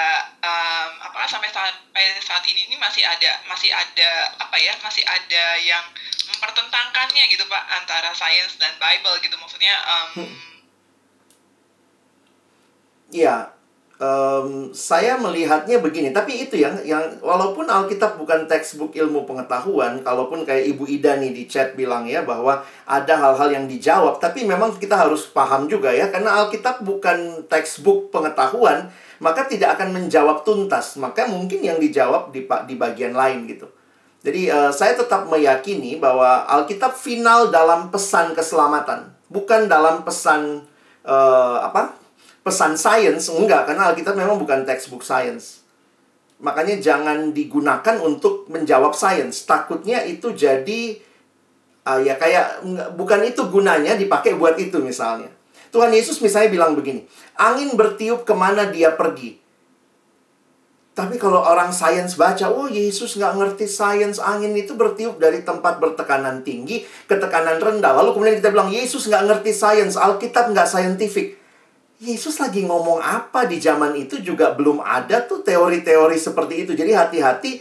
um, 0.43 0.91
apa 1.07 1.23
sampai 1.23 1.47
sampai 1.47 2.19
saat 2.19 2.43
ini 2.51 2.67
ini 2.67 2.75
masih 2.75 2.99
ada 3.07 3.39
masih 3.47 3.71
ada 3.71 4.27
apa 4.35 4.59
ya? 4.59 4.75
Masih 4.83 5.07
ada 5.07 5.55
yang 5.55 5.87
mempertentangkannya 6.35 7.31
gitu 7.31 7.47
Pak 7.47 7.63
antara 7.79 8.11
science 8.11 8.59
dan 8.59 8.75
Bible 8.75 9.23
gitu. 9.23 9.39
Maksudnya 9.39 9.71
um, 9.87 10.27
Iya, 13.11 13.55
em, 13.99 14.71
saya 14.71 15.19
melihatnya 15.19 15.83
begini. 15.83 16.15
Tapi 16.15 16.47
itu 16.47 16.55
yang, 16.59 16.79
yang 16.87 17.19
walaupun 17.19 17.67
Alkitab 17.67 18.15
bukan 18.15 18.47
textbook 18.47 18.95
ilmu 18.95 19.27
pengetahuan, 19.27 19.99
kalaupun 19.99 20.47
kayak 20.47 20.71
Ibu 20.75 20.87
Ida 20.87 21.19
nih 21.19 21.35
di 21.35 21.43
chat 21.47 21.75
bilang 21.75 22.07
ya 22.07 22.23
bahwa 22.23 22.63
ada 22.87 23.13
hal-hal 23.15 23.51
yang 23.51 23.65
dijawab, 23.67 24.19
tapi 24.23 24.47
memang 24.47 24.75
kita 24.79 24.95
harus 24.95 25.27
paham 25.27 25.67
juga 25.67 25.91
ya, 25.91 26.07
karena 26.07 26.39
Alkitab 26.39 26.87
bukan 26.87 27.47
textbook 27.51 28.11
pengetahuan, 28.15 28.87
maka 29.21 29.45
tidak 29.45 29.77
akan 29.77 29.93
menjawab 29.93 30.41
tuntas. 30.41 30.97
Maka 30.97 31.29
mungkin 31.29 31.61
yang 31.61 31.77
dijawab 31.77 32.33
di 32.33 32.43
di 32.65 32.75
bagian 32.75 33.13
lain 33.13 33.45
gitu. 33.45 33.69
Jadi 34.21 34.49
eh, 34.49 34.71
saya 34.73 34.97
tetap 34.97 35.29
meyakini 35.29 36.01
bahwa 36.01 36.45
Alkitab 36.49 36.97
final 36.97 37.53
dalam 37.53 37.93
pesan 37.93 38.33
keselamatan, 38.33 39.13
bukan 39.29 39.69
dalam 39.69 40.01
pesan 40.01 40.65
eh, 41.05 41.57
apa? 41.61 41.93
Pesan 42.41 42.73
sains 42.73 43.29
enggak 43.29 43.69
karena 43.69 43.93
Alkitab 43.93 44.17
memang 44.17 44.41
bukan 44.41 44.65
textbook 44.65 45.05
science. 45.05 45.61
Makanya 46.41 46.81
jangan 46.81 47.37
digunakan 47.37 48.01
untuk 48.01 48.49
menjawab 48.49 48.97
sains. 48.97 49.45
Takutnya 49.45 50.01
itu 50.01 50.33
jadi 50.33 50.97
ah, 51.85 52.01
ya 52.01 52.17
kayak 52.17 52.65
bukan 52.97 53.21
itu 53.25 53.45
gunanya 53.49 53.93
dipakai 53.93 54.33
buat 54.37 54.57
itu 54.57 54.81
misalnya. 54.81 55.29
Tuhan 55.71 55.91
Yesus 55.95 56.19
misalnya 56.19 56.51
bilang 56.51 56.75
begini, 56.75 57.07
angin 57.39 57.73
bertiup 57.79 58.27
ke 58.27 58.35
mana 58.35 58.67
dia 58.67 58.91
pergi. 58.91 59.39
Tapi 60.91 61.15
kalau 61.15 61.39
orang 61.39 61.71
sains 61.71 62.19
baca, 62.19 62.51
oh 62.51 62.67
Yesus 62.67 63.15
nggak 63.15 63.39
ngerti 63.39 63.65
sains, 63.71 64.19
angin 64.19 64.51
itu 64.59 64.75
bertiup 64.75 65.15
dari 65.15 65.39
tempat 65.47 65.79
bertekanan 65.79 66.43
tinggi 66.43 66.83
ke 67.07 67.15
tekanan 67.15 67.63
rendah. 67.63 67.95
Lalu 67.95 68.11
kemudian 68.11 68.35
kita 68.43 68.51
bilang, 68.51 68.67
Yesus 68.67 69.07
nggak 69.07 69.23
ngerti 69.31 69.55
sains, 69.55 69.95
Alkitab 69.95 70.51
nggak 70.51 70.67
saintifik. 70.67 71.39
Yesus 72.01 72.41
lagi 72.43 72.67
ngomong 72.67 72.97
apa 72.99 73.47
di 73.47 73.61
zaman 73.61 73.93
itu 73.93 74.19
juga 74.19 74.51
belum 74.57 74.83
ada 74.83 75.23
tuh 75.23 75.45
teori-teori 75.45 76.17
seperti 76.19 76.67
itu. 76.67 76.71
Jadi 76.75 76.91
hati-hati 76.91 77.51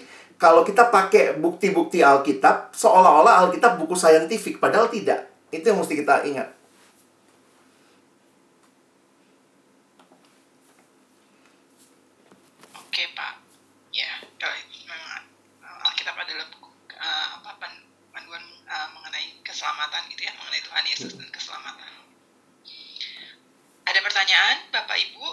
kalau 0.40 0.64
kita 0.64 0.88
pakai 0.88 1.36
bukti-bukti 1.36 2.00
Alkitab, 2.00 2.72
seolah-olah 2.72 3.46
Alkitab 3.46 3.76
buku 3.76 3.92
saintifik, 3.92 4.56
padahal 4.56 4.88
tidak. 4.88 5.28
Itu 5.52 5.68
yang 5.68 5.78
mesti 5.78 5.92
kita 5.92 6.24
ingat. 6.24 6.48
Oke 12.72 13.04
Pak, 13.12 13.32
ya 13.92 14.24
kalau 14.40 14.56
itu 14.56 14.88
memang 14.88 15.28
uh, 15.60 15.88
Alkitab 15.92 16.16
adalah 16.16 16.48
buku 16.48 16.72
uh, 16.96 17.26
apa 17.44 17.60
pan- 17.60 17.84
panduan 18.08 18.40
uh, 18.64 18.88
mengenai 18.96 19.36
keselamatan 19.44 20.08
gitu 20.08 20.24
ya, 20.24 20.32
mengenai 20.40 20.64
Tuhan 20.64 20.84
Yesus 20.88 21.12
dan 21.20 21.28
keselamatan. 21.28 21.92
Ada 23.90 24.06
pertanyaan 24.06 24.56
Bapak 24.70 24.98
Ibu? 25.02 25.28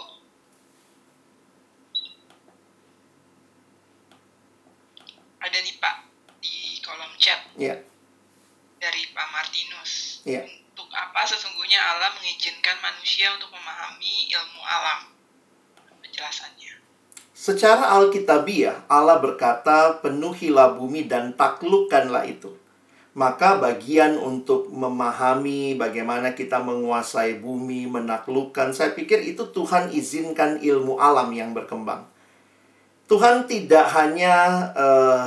Ada 5.38 5.58
nih 5.62 5.78
Pak 5.78 5.96
di 6.42 6.82
kolom 6.82 7.14
chat 7.22 7.38
Ya, 7.54 7.78
dari 8.78 9.10
Pak 9.10 9.28
Martinus. 9.34 10.22
Iya. 10.24 10.46
Untuk 10.74 10.88
apa 10.94 11.26
sesungguhnya 11.26 11.78
Allah 11.78 12.14
mengizinkan 12.14 12.78
manusia 12.78 13.34
untuk 13.34 13.50
memahami 13.50 14.30
ilmu 14.30 14.62
alam? 14.62 15.00
Penjelasannya. 16.02 16.78
Secara 17.38 17.94
alkitabiah, 17.98 18.86
Allah 18.90 19.22
berkata, 19.22 20.02
penuhilah 20.02 20.74
bumi 20.74 21.06
dan 21.06 21.34
taklukkanlah 21.38 22.26
itu. 22.26 22.54
Maka 23.18 23.58
bagian 23.58 24.14
untuk 24.18 24.70
memahami 24.70 25.74
bagaimana 25.74 26.38
kita 26.38 26.62
menguasai 26.62 27.42
bumi, 27.42 27.90
menaklukkan, 27.90 28.70
saya 28.70 28.94
pikir 28.94 29.22
itu 29.22 29.50
Tuhan 29.50 29.90
izinkan 29.90 30.62
ilmu 30.62 30.98
alam 31.02 31.30
yang 31.34 31.50
berkembang. 31.50 32.06
Tuhan 33.10 33.48
tidak 33.50 33.86
hanya 33.96 34.34
eh, 34.76 35.26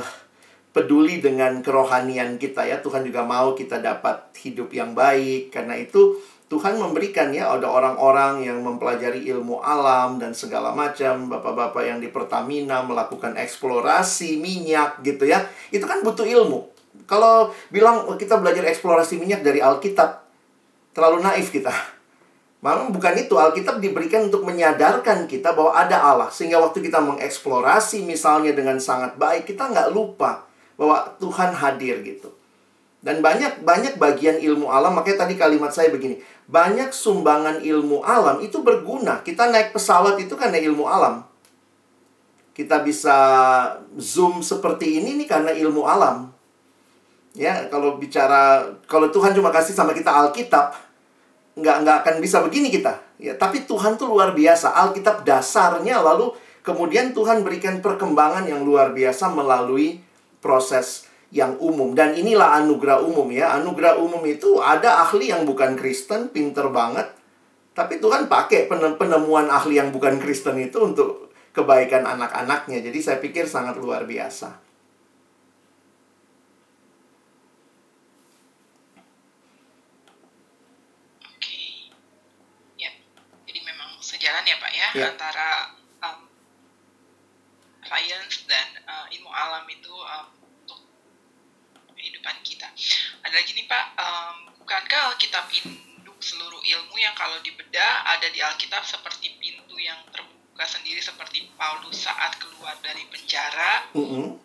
peduli 0.72 1.20
dengan 1.20 1.60
kerohanian 1.60 2.40
kita 2.40 2.64
ya, 2.64 2.80
Tuhan 2.80 3.04
juga 3.04 3.22
mau 3.22 3.52
kita 3.52 3.78
dapat 3.78 4.32
hidup 4.40 4.72
yang 4.72 4.96
baik. 4.96 5.52
Karena 5.52 5.76
itu 5.76 6.16
Tuhan 6.48 6.80
memberikan 6.80 7.32
ya 7.32 7.52
ada 7.52 7.68
orang-orang 7.68 8.44
yang 8.44 8.60
mempelajari 8.64 9.24
ilmu 9.28 9.60
alam 9.60 10.16
dan 10.16 10.32
segala 10.32 10.72
macam, 10.72 11.28
bapak-bapak 11.28 11.84
yang 11.84 12.00
di 12.00 12.08
Pertamina 12.08 12.84
melakukan 12.84 13.36
eksplorasi 13.36 14.40
minyak 14.40 15.04
gitu 15.04 15.28
ya. 15.28 15.44
Itu 15.68 15.84
kan 15.84 16.00
butuh 16.00 16.24
ilmu. 16.24 16.72
Kalau 17.08 17.52
bilang 17.68 18.08
"Oh, 18.08 18.16
kita 18.16 18.40
belajar 18.40 18.64
eksplorasi 18.68 19.20
minyak 19.20 19.44
dari 19.44 19.60
Alkitab, 19.60 20.24
terlalu 20.96 21.24
naif 21.24 21.52
kita. 21.52 21.72
Memang 22.62 22.94
bukan 22.94 23.18
itu, 23.18 23.34
Alkitab 23.34 23.82
diberikan 23.82 24.30
untuk 24.30 24.46
menyadarkan 24.46 25.26
kita 25.26 25.50
bahwa 25.50 25.74
ada 25.74 25.98
Allah. 25.98 26.30
Sehingga 26.30 26.62
waktu 26.62 26.78
kita 26.78 27.02
mengeksplorasi 27.02 28.06
misalnya 28.06 28.54
dengan 28.54 28.78
sangat 28.78 29.18
baik, 29.18 29.50
kita 29.50 29.66
nggak 29.66 29.90
lupa 29.90 30.51
bahwa 30.76 31.16
Tuhan 31.20 31.52
hadir 31.52 32.00
gitu. 32.04 32.32
Dan 33.02 33.18
banyak 33.18 33.66
banyak 33.66 33.98
bagian 33.98 34.38
ilmu 34.38 34.70
alam, 34.70 34.94
makanya 34.94 35.26
tadi 35.26 35.34
kalimat 35.34 35.74
saya 35.74 35.90
begini, 35.90 36.22
banyak 36.46 36.94
sumbangan 36.94 37.58
ilmu 37.58 38.06
alam 38.06 38.38
itu 38.38 38.62
berguna. 38.62 39.26
Kita 39.26 39.50
naik 39.50 39.74
pesawat 39.74 40.22
itu 40.22 40.38
karena 40.38 40.62
ilmu 40.62 40.86
alam. 40.86 41.26
Kita 42.54 42.78
bisa 42.86 43.16
zoom 43.98 44.38
seperti 44.38 45.02
ini 45.02 45.18
nih 45.18 45.26
karena 45.26 45.50
ilmu 45.50 45.82
alam. 45.82 46.30
Ya, 47.34 47.66
kalau 47.72 47.98
bicara 47.98 48.70
kalau 48.86 49.10
Tuhan 49.10 49.34
cuma 49.34 49.50
kasih 49.50 49.74
sama 49.74 49.98
kita 49.98 50.12
Alkitab, 50.12 50.70
nggak 51.58 51.76
nggak 51.82 51.96
akan 52.06 52.14
bisa 52.22 52.38
begini 52.38 52.70
kita. 52.70 53.02
Ya, 53.18 53.34
tapi 53.34 53.66
Tuhan 53.66 53.98
tuh 53.98 54.06
luar 54.06 54.30
biasa. 54.30 54.78
Alkitab 54.78 55.26
dasarnya 55.26 55.98
lalu 55.98 56.38
kemudian 56.62 57.10
Tuhan 57.10 57.42
berikan 57.42 57.82
perkembangan 57.82 58.46
yang 58.46 58.62
luar 58.62 58.94
biasa 58.94 59.26
melalui 59.34 59.98
proses 60.42 61.06
yang 61.32 61.56
umum 61.62 61.96
dan 61.96 62.12
inilah 62.12 62.60
anugerah 62.60 63.00
umum 63.00 63.30
ya. 63.32 63.56
Anugerah 63.56 63.96
umum 63.96 64.20
itu 64.28 64.60
ada 64.60 65.00
ahli 65.00 65.32
yang 65.32 65.48
bukan 65.48 65.78
Kristen, 65.80 66.28
pinter 66.28 66.68
banget. 66.68 67.08
Tapi 67.72 67.96
Tuhan 67.96 68.28
pakai 68.28 68.68
penem- 68.68 69.00
penemuan 69.00 69.48
ahli 69.48 69.80
yang 69.80 69.88
bukan 69.88 70.20
Kristen 70.20 70.60
itu 70.60 70.76
untuk 70.84 71.32
kebaikan 71.56 72.04
anak-anaknya. 72.04 72.84
Jadi 72.84 72.98
saya 73.00 73.16
pikir 73.16 73.48
sangat 73.48 73.80
luar 73.80 74.04
biasa. 74.04 74.60
Oke, 81.32 81.56
ya. 82.76 82.90
Jadi 83.48 83.60
memang 83.64 83.96
sejalan 84.00 84.44
ya 84.44 84.56
Pak 84.60 84.72
ya, 84.72 84.88
Ya. 84.94 85.06
antara 85.14 85.48
um, 86.04 86.18
science 87.82 88.21
itu 89.82 89.90
um, 89.90 90.26
untuk 90.62 90.78
kehidupan 91.98 92.38
kita. 92.46 92.70
Ada 93.26 93.34
lagi 93.34 93.50
nih 93.58 93.66
Pak, 93.66 93.84
um, 93.98 94.36
bukankah 94.62 95.10
Alkitab 95.10 95.50
induk 95.50 96.22
seluruh 96.22 96.62
ilmu 96.62 96.94
yang 97.02 97.18
kalau 97.18 97.42
dibedah 97.42 98.06
ada 98.06 98.30
di 98.30 98.38
Alkitab 98.38 98.86
seperti 98.86 99.34
pintu 99.42 99.74
yang 99.82 99.98
terbuka 100.14 100.62
sendiri 100.62 101.02
seperti 101.02 101.50
Paulus 101.58 101.98
saat 101.98 102.38
keluar 102.38 102.78
dari 102.78 103.02
penjara? 103.10 103.90
Mm-mm. 103.98 104.38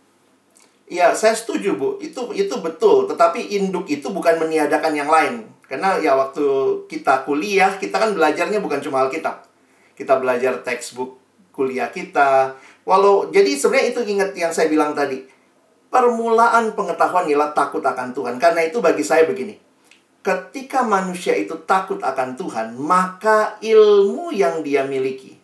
Iya, 0.90 1.14
saya 1.14 1.38
setuju, 1.38 1.78
Bu. 1.78 2.02
Itu 2.02 2.34
itu 2.34 2.58
betul, 2.58 3.06
tetapi 3.06 3.54
induk 3.62 3.86
itu 3.92 4.10
bukan 4.10 4.42
meniadakan 4.42 4.98
yang 4.98 5.12
lain. 5.12 5.46
Karena 5.68 6.00
ya 6.02 6.18
waktu 6.18 6.42
kita 6.90 7.28
kuliah, 7.28 7.78
kita 7.78 8.00
kan 8.00 8.16
belajarnya 8.18 8.58
bukan 8.58 8.82
cuma 8.82 9.06
Alkitab. 9.06 9.46
Kita 9.94 10.18
belajar 10.18 10.64
textbook 10.66 11.20
kuliah 11.52 11.92
kita. 11.92 12.56
Walau 12.88 13.28
jadi 13.28 13.52
sebenarnya 13.60 13.92
itu 13.92 14.02
ingat 14.08 14.32
yang 14.40 14.56
saya 14.56 14.72
bilang 14.72 14.96
tadi. 14.96 15.36
permulaan 15.88 16.76
pengetahuan 16.76 17.32
ialah 17.32 17.56
takut 17.56 17.80
akan 17.80 18.12
Tuhan. 18.12 18.36
Karena 18.44 18.60
itu 18.68 18.84
bagi 18.84 19.08
saya 19.08 19.24
begini. 19.24 19.56
Ketika 20.20 20.84
manusia 20.84 21.32
itu 21.32 21.56
takut 21.64 22.04
akan 22.04 22.36
Tuhan, 22.36 22.76
maka 22.76 23.56
ilmu 23.64 24.36
yang 24.36 24.60
dia 24.68 24.84
miliki 24.84 25.40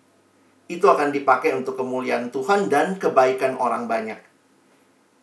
itu 0.68 0.84
akan 0.84 1.16
dipakai 1.16 1.56
untuk 1.56 1.80
kemuliaan 1.80 2.28
Tuhan 2.28 2.68
dan 2.68 3.00
kebaikan 3.00 3.56
orang 3.56 3.88
banyak. 3.88 4.20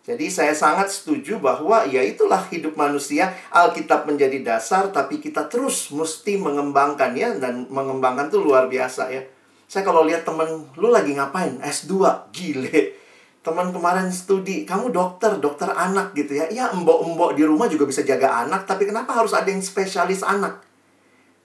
Jadi 0.00 0.26
saya 0.32 0.56
sangat 0.56 0.88
setuju 0.88 1.36
bahwa 1.36 1.84
ya 1.84 2.00
itulah 2.00 2.40
hidup 2.48 2.74
manusia. 2.74 3.36
Alkitab 3.52 4.08
menjadi 4.08 4.40
dasar 4.40 4.88
tapi 4.88 5.20
kita 5.20 5.46
terus 5.52 5.92
mesti 5.92 6.40
mengembangkan 6.40 7.12
ya 7.12 7.36
dan 7.36 7.68
mengembangkan 7.68 8.32
tuh 8.32 8.40
luar 8.40 8.66
biasa 8.66 9.12
ya. 9.12 9.22
Saya 9.70 9.86
kalau 9.86 10.02
lihat 10.02 10.26
temen 10.26 10.66
lu 10.74 10.90
lagi 10.90 11.14
ngapain? 11.14 11.62
S2, 11.62 11.94
gile. 12.34 12.98
Teman 13.46 13.70
kemarin 13.70 14.10
studi, 14.10 14.66
kamu 14.66 14.90
dokter, 14.90 15.38
dokter 15.38 15.70
anak 15.70 16.10
gitu 16.18 16.34
ya. 16.42 16.50
Ya 16.50 16.74
embok-embok 16.74 17.38
di 17.38 17.46
rumah 17.46 17.70
juga 17.70 17.86
bisa 17.86 18.02
jaga 18.02 18.42
anak, 18.42 18.66
tapi 18.66 18.90
kenapa 18.90 19.14
harus 19.14 19.30
ada 19.30 19.46
yang 19.46 19.62
spesialis 19.62 20.26
anak? 20.26 20.66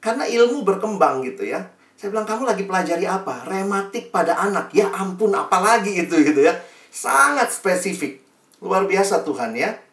Karena 0.01 0.25
ilmu 0.25 0.65
berkembang 0.65 1.21
gitu 1.21 1.45
ya. 1.45 1.69
Saya 1.93 2.09
bilang, 2.09 2.25
kamu 2.25 2.49
lagi 2.49 2.65
pelajari 2.65 3.05
apa? 3.05 3.45
Rematik 3.45 4.09
pada 4.09 4.41
anak. 4.41 4.73
Ya 4.73 4.89
ampun, 4.89 5.29
apalagi 5.37 5.93
itu 5.93 6.17
gitu 6.25 6.41
ya. 6.41 6.57
Sangat 6.89 7.53
spesifik. 7.53 8.25
Luar 8.57 8.89
biasa 8.89 9.21
Tuhan 9.21 9.53
ya. 9.53 9.85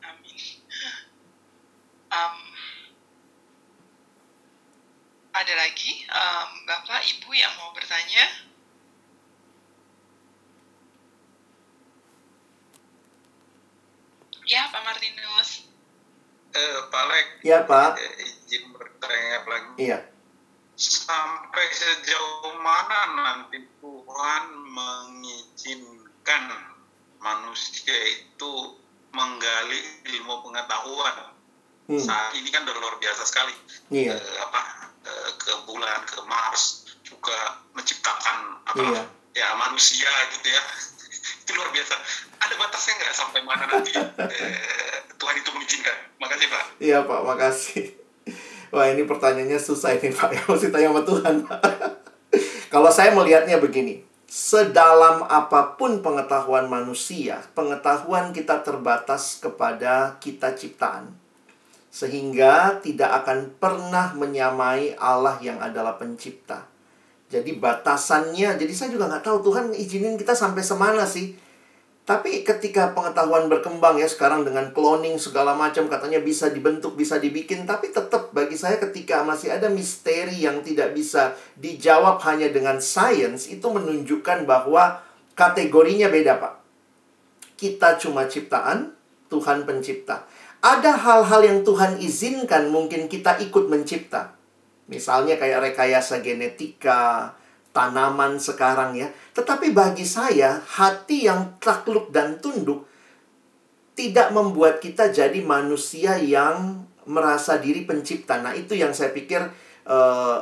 Amin. 0.00 0.38
Um, 2.10 2.34
ada 5.40 5.56
lagi 5.56 6.04
um, 6.04 6.48
Bapak, 6.68 7.00
Ibu 7.00 7.32
yang 7.32 7.48
mau 7.56 7.72
bertanya? 7.72 8.28
Ya, 14.44 14.68
Pak 14.68 14.82
Martinus. 14.84 15.64
Eh, 16.50 16.78
Pak 16.90 17.04
Lek, 17.08 17.26
Ya 17.46 17.62
Pak. 17.64 17.96
eh, 17.96 18.26
izin 18.26 18.74
bertanya 18.74 19.46
lagi. 19.46 19.70
Iya. 19.80 19.98
Sampai 20.76 21.70
sejauh 21.72 22.58
mana 22.60 23.00
nanti 23.14 23.62
Tuhan 23.80 24.44
mengizinkan 24.74 26.44
manusia 27.22 27.96
itu 28.12 28.76
menggali 29.14 29.80
ilmu 30.04 30.42
pengetahuan? 30.44 31.32
Hmm. 31.86 32.00
Saat 32.02 32.34
ini 32.34 32.50
kan 32.50 32.66
udah 32.66 32.76
luar 32.76 32.98
biasa 32.98 33.22
sekali. 33.24 33.54
Iya. 33.94 34.18
Eh, 34.18 34.38
apa 34.42 34.79
ke 35.50 35.56
bulan, 35.66 35.98
ke 36.06 36.22
Mars 36.30 36.86
juga 37.02 37.58
menciptakan 37.74 38.62
apa 38.62 38.78
Iya. 38.86 39.02
ya 39.34 39.48
manusia 39.58 40.10
gitu 40.38 40.46
ya. 40.46 40.62
itu 41.42 41.50
luar 41.58 41.74
biasa. 41.74 41.94
Ada 42.38 42.54
batasnya 42.54 42.92
nggak 43.02 43.14
sampai 43.14 43.40
mana 43.42 43.64
nanti 43.66 43.90
eh, 43.98 44.96
Tuhan 45.18 45.34
itu 45.34 45.50
mengizinkan? 45.50 45.96
Makasih 46.22 46.46
Pak. 46.46 46.64
Iya 46.78 46.98
Pak, 47.02 47.20
makasih. 47.26 47.84
Wah 48.70 48.86
ini 48.86 49.02
pertanyaannya 49.02 49.58
susah 49.58 49.98
ini 49.98 50.14
Pak. 50.14 50.30
Ya, 50.38 50.42
mesti 50.46 50.70
tanya 50.70 50.94
sama 50.94 51.02
Tuhan 51.02 51.34
Pak. 51.42 51.60
Kalau 52.70 52.90
saya 52.94 53.10
melihatnya 53.10 53.58
begini. 53.58 54.06
Sedalam 54.30 55.26
apa 55.26 55.74
pun 55.74 56.06
pengetahuan 56.06 56.70
manusia, 56.70 57.42
pengetahuan 57.50 58.30
kita 58.30 58.62
terbatas 58.62 59.42
kepada 59.42 60.22
kita 60.22 60.54
ciptaan. 60.54 61.10
Sehingga 61.90 62.78
tidak 62.80 63.26
akan 63.26 63.58
pernah 63.58 64.14
menyamai 64.14 64.94
Allah 64.94 65.36
yang 65.42 65.58
adalah 65.58 65.98
pencipta. 65.98 66.70
Jadi 67.30 67.58
batasannya, 67.58 68.58
jadi 68.58 68.72
saya 68.74 68.90
juga 68.90 69.06
nggak 69.06 69.22
tahu 69.22 69.38
Tuhan 69.50 69.70
izinin 69.70 70.18
kita 70.18 70.34
sampai 70.34 70.66
semana 70.66 71.06
sih. 71.06 71.34
Tapi 72.02 72.42
ketika 72.42 72.90
pengetahuan 72.90 73.46
berkembang 73.46 73.94
ya 73.94 74.10
sekarang 74.10 74.42
dengan 74.42 74.74
cloning 74.74 75.14
segala 75.14 75.54
macam 75.54 75.86
katanya 75.86 76.18
bisa 76.18 76.50
dibentuk, 76.50 76.98
bisa 76.98 77.22
dibikin, 77.22 77.62
tapi 77.70 77.94
tetap 77.94 78.34
bagi 78.34 78.58
saya 78.58 78.82
ketika 78.82 79.22
masih 79.22 79.54
ada 79.54 79.70
misteri 79.70 80.42
yang 80.42 80.58
tidak 80.66 80.90
bisa 80.90 81.38
dijawab 81.54 82.18
hanya 82.26 82.50
dengan 82.50 82.82
sains 82.82 83.46
itu 83.46 83.62
menunjukkan 83.62 84.42
bahwa 84.42 84.98
kategorinya 85.38 86.10
beda, 86.10 86.42
Pak. 86.42 86.54
Kita 87.54 87.94
cuma 88.02 88.26
ciptaan, 88.26 88.90
Tuhan 89.30 89.62
pencipta. 89.62 90.26
Ada 90.60 90.92
hal-hal 90.92 91.40
yang 91.40 91.60
Tuhan 91.64 91.96
izinkan 92.04 92.68
mungkin 92.68 93.08
kita 93.08 93.40
ikut 93.40 93.72
mencipta. 93.72 94.36
Misalnya 94.92 95.40
kayak 95.40 95.72
rekayasa 95.72 96.20
genetika, 96.20 97.32
tanaman 97.72 98.36
sekarang 98.36 98.92
ya. 98.98 99.08
Tetapi 99.32 99.72
bagi 99.72 100.04
saya, 100.04 100.60
hati 100.60 101.24
yang 101.30 101.56
takluk 101.62 102.12
dan 102.12 102.36
tunduk 102.44 102.84
tidak 103.96 104.32
membuat 104.36 104.80
kita 104.84 105.08
jadi 105.08 105.40
manusia 105.40 106.20
yang 106.20 106.84
merasa 107.08 107.56
diri 107.56 107.88
pencipta. 107.88 108.40
Nah, 108.40 108.52
itu 108.52 108.76
yang 108.76 108.92
saya 108.92 109.12
pikir 109.16 109.40
eh, 109.88 110.38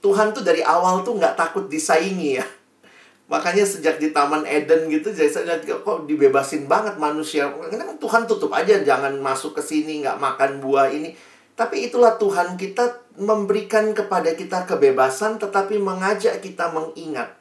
Tuhan 0.00 0.32
tuh 0.32 0.42
dari 0.42 0.64
awal 0.64 1.04
tuh 1.04 1.20
nggak 1.20 1.36
takut 1.36 1.68
disaingi 1.68 2.40
ya. 2.40 2.46
Makanya 3.30 3.62
sejak 3.62 4.02
di 4.02 4.10
Taman 4.10 4.42
Eden 4.42 4.90
gitu, 4.90 5.14
jadi 5.14 5.30
saya 5.30 5.54
lihat 5.54 5.62
kok 5.62 6.02
dibebasin 6.10 6.66
banget 6.66 6.98
manusia. 6.98 7.46
Karena 7.46 7.94
Tuhan 7.94 8.26
tutup 8.26 8.50
aja, 8.50 8.82
jangan 8.82 9.14
masuk 9.22 9.54
ke 9.54 9.62
sini, 9.62 10.02
nggak 10.02 10.18
makan 10.18 10.58
buah 10.58 10.90
ini. 10.90 11.14
Tapi 11.54 11.86
itulah 11.86 12.18
Tuhan 12.18 12.58
kita 12.58 13.06
memberikan 13.22 13.94
kepada 13.94 14.34
kita 14.34 14.66
kebebasan, 14.66 15.38
tetapi 15.38 15.78
mengajak 15.78 16.42
kita 16.42 16.74
mengingat. 16.74 17.38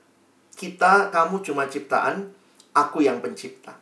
Kita, 0.54 1.10
kamu 1.10 1.42
cuma 1.42 1.66
ciptaan, 1.66 2.30
aku 2.78 3.02
yang 3.02 3.18
pencipta. 3.18 3.74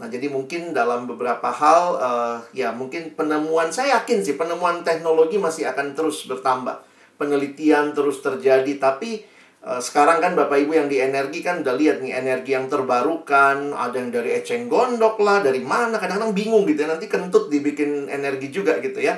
Nah, 0.00 0.08
jadi 0.08 0.32
mungkin 0.32 0.72
dalam 0.72 1.04
beberapa 1.04 1.52
hal, 1.52 1.82
eh, 2.00 2.64
ya 2.64 2.72
mungkin 2.72 3.12
penemuan, 3.12 3.68
saya 3.68 4.00
yakin 4.00 4.24
sih 4.24 4.40
penemuan 4.40 4.80
teknologi 4.80 5.36
masih 5.36 5.68
akan 5.68 5.92
terus 5.92 6.24
bertambah. 6.24 6.80
Penelitian 7.20 7.92
terus 7.92 8.24
terjadi, 8.24 8.80
tapi 8.80 9.33
sekarang 9.64 10.20
kan 10.20 10.36
Bapak 10.36 10.60
Ibu 10.60 10.72
yang 10.76 10.88
di 10.92 11.00
energi 11.00 11.40
kan 11.40 11.64
udah 11.64 11.72
lihat 11.72 12.04
nih 12.04 12.12
energi 12.12 12.52
yang 12.52 12.68
terbarukan, 12.68 13.72
ada 13.72 13.96
yang 13.96 14.12
dari 14.12 14.36
eceng 14.36 14.68
gondok 14.68 15.16
lah, 15.24 15.40
dari 15.40 15.64
mana, 15.64 15.96
kadang-kadang 15.96 16.36
bingung 16.36 16.68
gitu 16.68 16.84
ya, 16.84 16.92
nanti 16.92 17.08
kentut 17.08 17.48
dibikin 17.48 18.12
energi 18.12 18.52
juga 18.52 18.76
gitu 18.84 19.00
ya. 19.00 19.16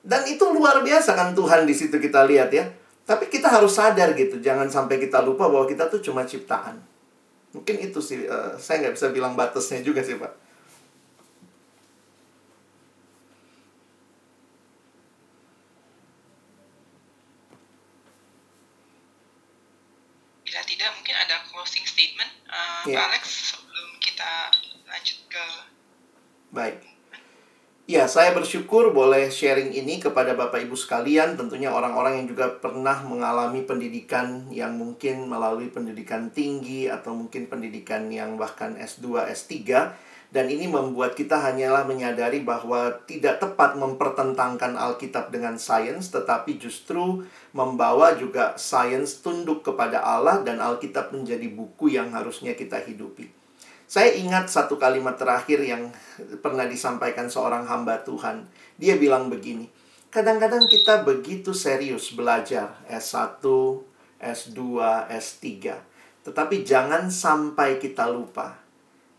Dan 0.00 0.24
itu 0.30 0.46
luar 0.48 0.80
biasa 0.80 1.12
kan 1.18 1.34
Tuhan 1.34 1.66
di 1.66 1.74
situ 1.74 1.98
kita 1.98 2.22
lihat 2.24 2.54
ya. 2.54 2.70
Tapi 3.04 3.26
kita 3.26 3.50
harus 3.50 3.74
sadar 3.74 4.14
gitu, 4.14 4.38
jangan 4.38 4.70
sampai 4.70 5.02
kita 5.02 5.18
lupa 5.26 5.50
bahwa 5.50 5.66
kita 5.66 5.90
tuh 5.90 5.98
cuma 5.98 6.22
ciptaan. 6.22 6.78
Mungkin 7.50 7.82
itu 7.82 7.98
sih, 7.98 8.22
eh, 8.30 8.52
saya 8.62 8.86
nggak 8.86 8.94
bisa 8.94 9.10
bilang 9.10 9.34
batasnya 9.34 9.82
juga 9.82 10.06
sih 10.06 10.14
Pak. 10.14 10.30
Bila 20.46 20.62
tidak, 20.66 20.90
mungkin 20.98 21.14
ada 21.14 21.42
closing 21.50 21.86
statement, 21.86 22.30
uh, 22.50 22.82
Iya. 22.86 22.98
Pak 22.98 23.04
Alex, 23.10 23.24
sebelum 23.54 23.90
kita 24.02 24.30
lanjut 24.86 25.18
ke 25.30 25.44
Baik. 26.50 26.78
Ya, 27.90 28.06
saya 28.06 28.30
bersyukur 28.30 28.94
boleh 28.94 29.34
sharing 29.34 29.74
ini 29.74 29.98
kepada 29.98 30.38
Bapak 30.38 30.62
Ibu 30.62 30.78
sekalian, 30.78 31.34
tentunya 31.34 31.74
orang-orang 31.74 32.22
yang 32.22 32.30
juga 32.30 32.46
pernah 32.46 33.02
mengalami 33.02 33.66
pendidikan 33.66 34.46
yang 34.54 34.78
mungkin 34.78 35.26
melalui 35.26 35.74
pendidikan 35.74 36.30
tinggi 36.30 36.86
atau 36.86 37.18
mungkin 37.18 37.50
pendidikan 37.50 38.06
yang 38.06 38.38
bahkan 38.38 38.78
S2, 38.78 39.26
S3 39.34 39.50
dan 40.30 40.46
ini 40.46 40.70
membuat 40.70 41.18
kita 41.18 41.34
hanyalah 41.42 41.82
menyadari 41.82 42.46
bahwa 42.46 42.94
tidak 43.10 43.42
tepat 43.42 43.74
mempertentangkan 43.74 44.78
Alkitab 44.78 45.34
dengan 45.34 45.58
sains 45.58 46.14
tetapi 46.14 46.62
justru 46.62 47.26
membawa 47.50 48.14
juga 48.14 48.54
sains 48.54 49.18
tunduk 49.18 49.66
kepada 49.66 49.98
Allah 49.98 50.46
dan 50.46 50.62
Alkitab 50.62 51.10
menjadi 51.10 51.50
buku 51.50 51.90
yang 51.90 52.14
harusnya 52.14 52.54
kita 52.54 52.78
hidupi. 52.86 53.39
Saya 53.90 54.14
ingat 54.14 54.46
satu 54.46 54.78
kalimat 54.78 55.18
terakhir 55.18 55.58
yang 55.66 55.90
pernah 56.38 56.62
disampaikan 56.62 57.26
seorang 57.26 57.66
hamba 57.66 57.98
Tuhan. 58.06 58.46
Dia 58.78 58.94
bilang 58.94 59.26
begini, 59.26 59.66
kadang-kadang 60.14 60.62
kita 60.70 61.02
begitu 61.02 61.50
serius 61.50 62.14
belajar 62.14 62.78
S1, 62.86 63.42
S2, 64.22 64.58
S3. 65.10 65.74
Tetapi 66.22 66.62
jangan 66.62 67.10
sampai 67.10 67.82
kita 67.82 68.06
lupa. 68.06 68.62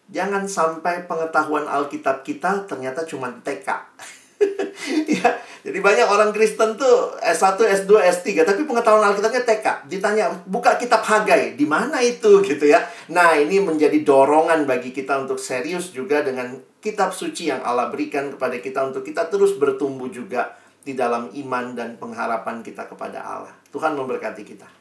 Jangan 0.07 0.47
sampai 0.47 1.03
pengetahuan 1.03 1.67
Alkitab 1.67 2.23
kita 2.23 2.63
ternyata 2.63 3.03
cuma 3.03 3.27
TK. 3.27 3.67
ya, 5.21 5.29
jadi 5.61 5.77
banyak 5.77 6.07
orang 6.09 6.33
Kristen 6.33 6.73
tuh 6.73 7.13
S1, 7.21 7.61
S2, 7.85 7.91
S3, 8.01 8.41
tapi 8.41 8.65
pengetahuan 8.65 9.13
Alkitabnya 9.13 9.45
TK. 9.45 9.85
Ditanya, 9.85 10.33
buka 10.49 10.75
kitab 10.81 11.05
Hagai, 11.05 11.53
di 11.53 11.69
mana 11.69 12.01
itu 12.01 12.41
gitu 12.41 12.65
ya. 12.65 12.81
Nah, 13.13 13.37
ini 13.37 13.61
menjadi 13.61 14.01
dorongan 14.01 14.65
bagi 14.65 14.89
kita 14.89 15.21
untuk 15.21 15.37
serius 15.37 15.93
juga 15.93 16.25
dengan 16.25 16.57
kitab 16.81 17.13
suci 17.13 17.53
yang 17.53 17.61
Allah 17.61 17.93
berikan 17.93 18.33
kepada 18.33 18.57
kita 18.57 18.89
untuk 18.89 19.05
kita 19.05 19.29
terus 19.29 19.53
bertumbuh 19.61 20.09
juga 20.09 20.57
di 20.81 20.97
dalam 20.97 21.29
iman 21.29 21.77
dan 21.77 22.01
pengharapan 22.01 22.65
kita 22.65 22.89
kepada 22.89 23.21
Allah. 23.21 23.53
Tuhan 23.69 23.93
memberkati 23.93 24.41
kita. 24.41 24.80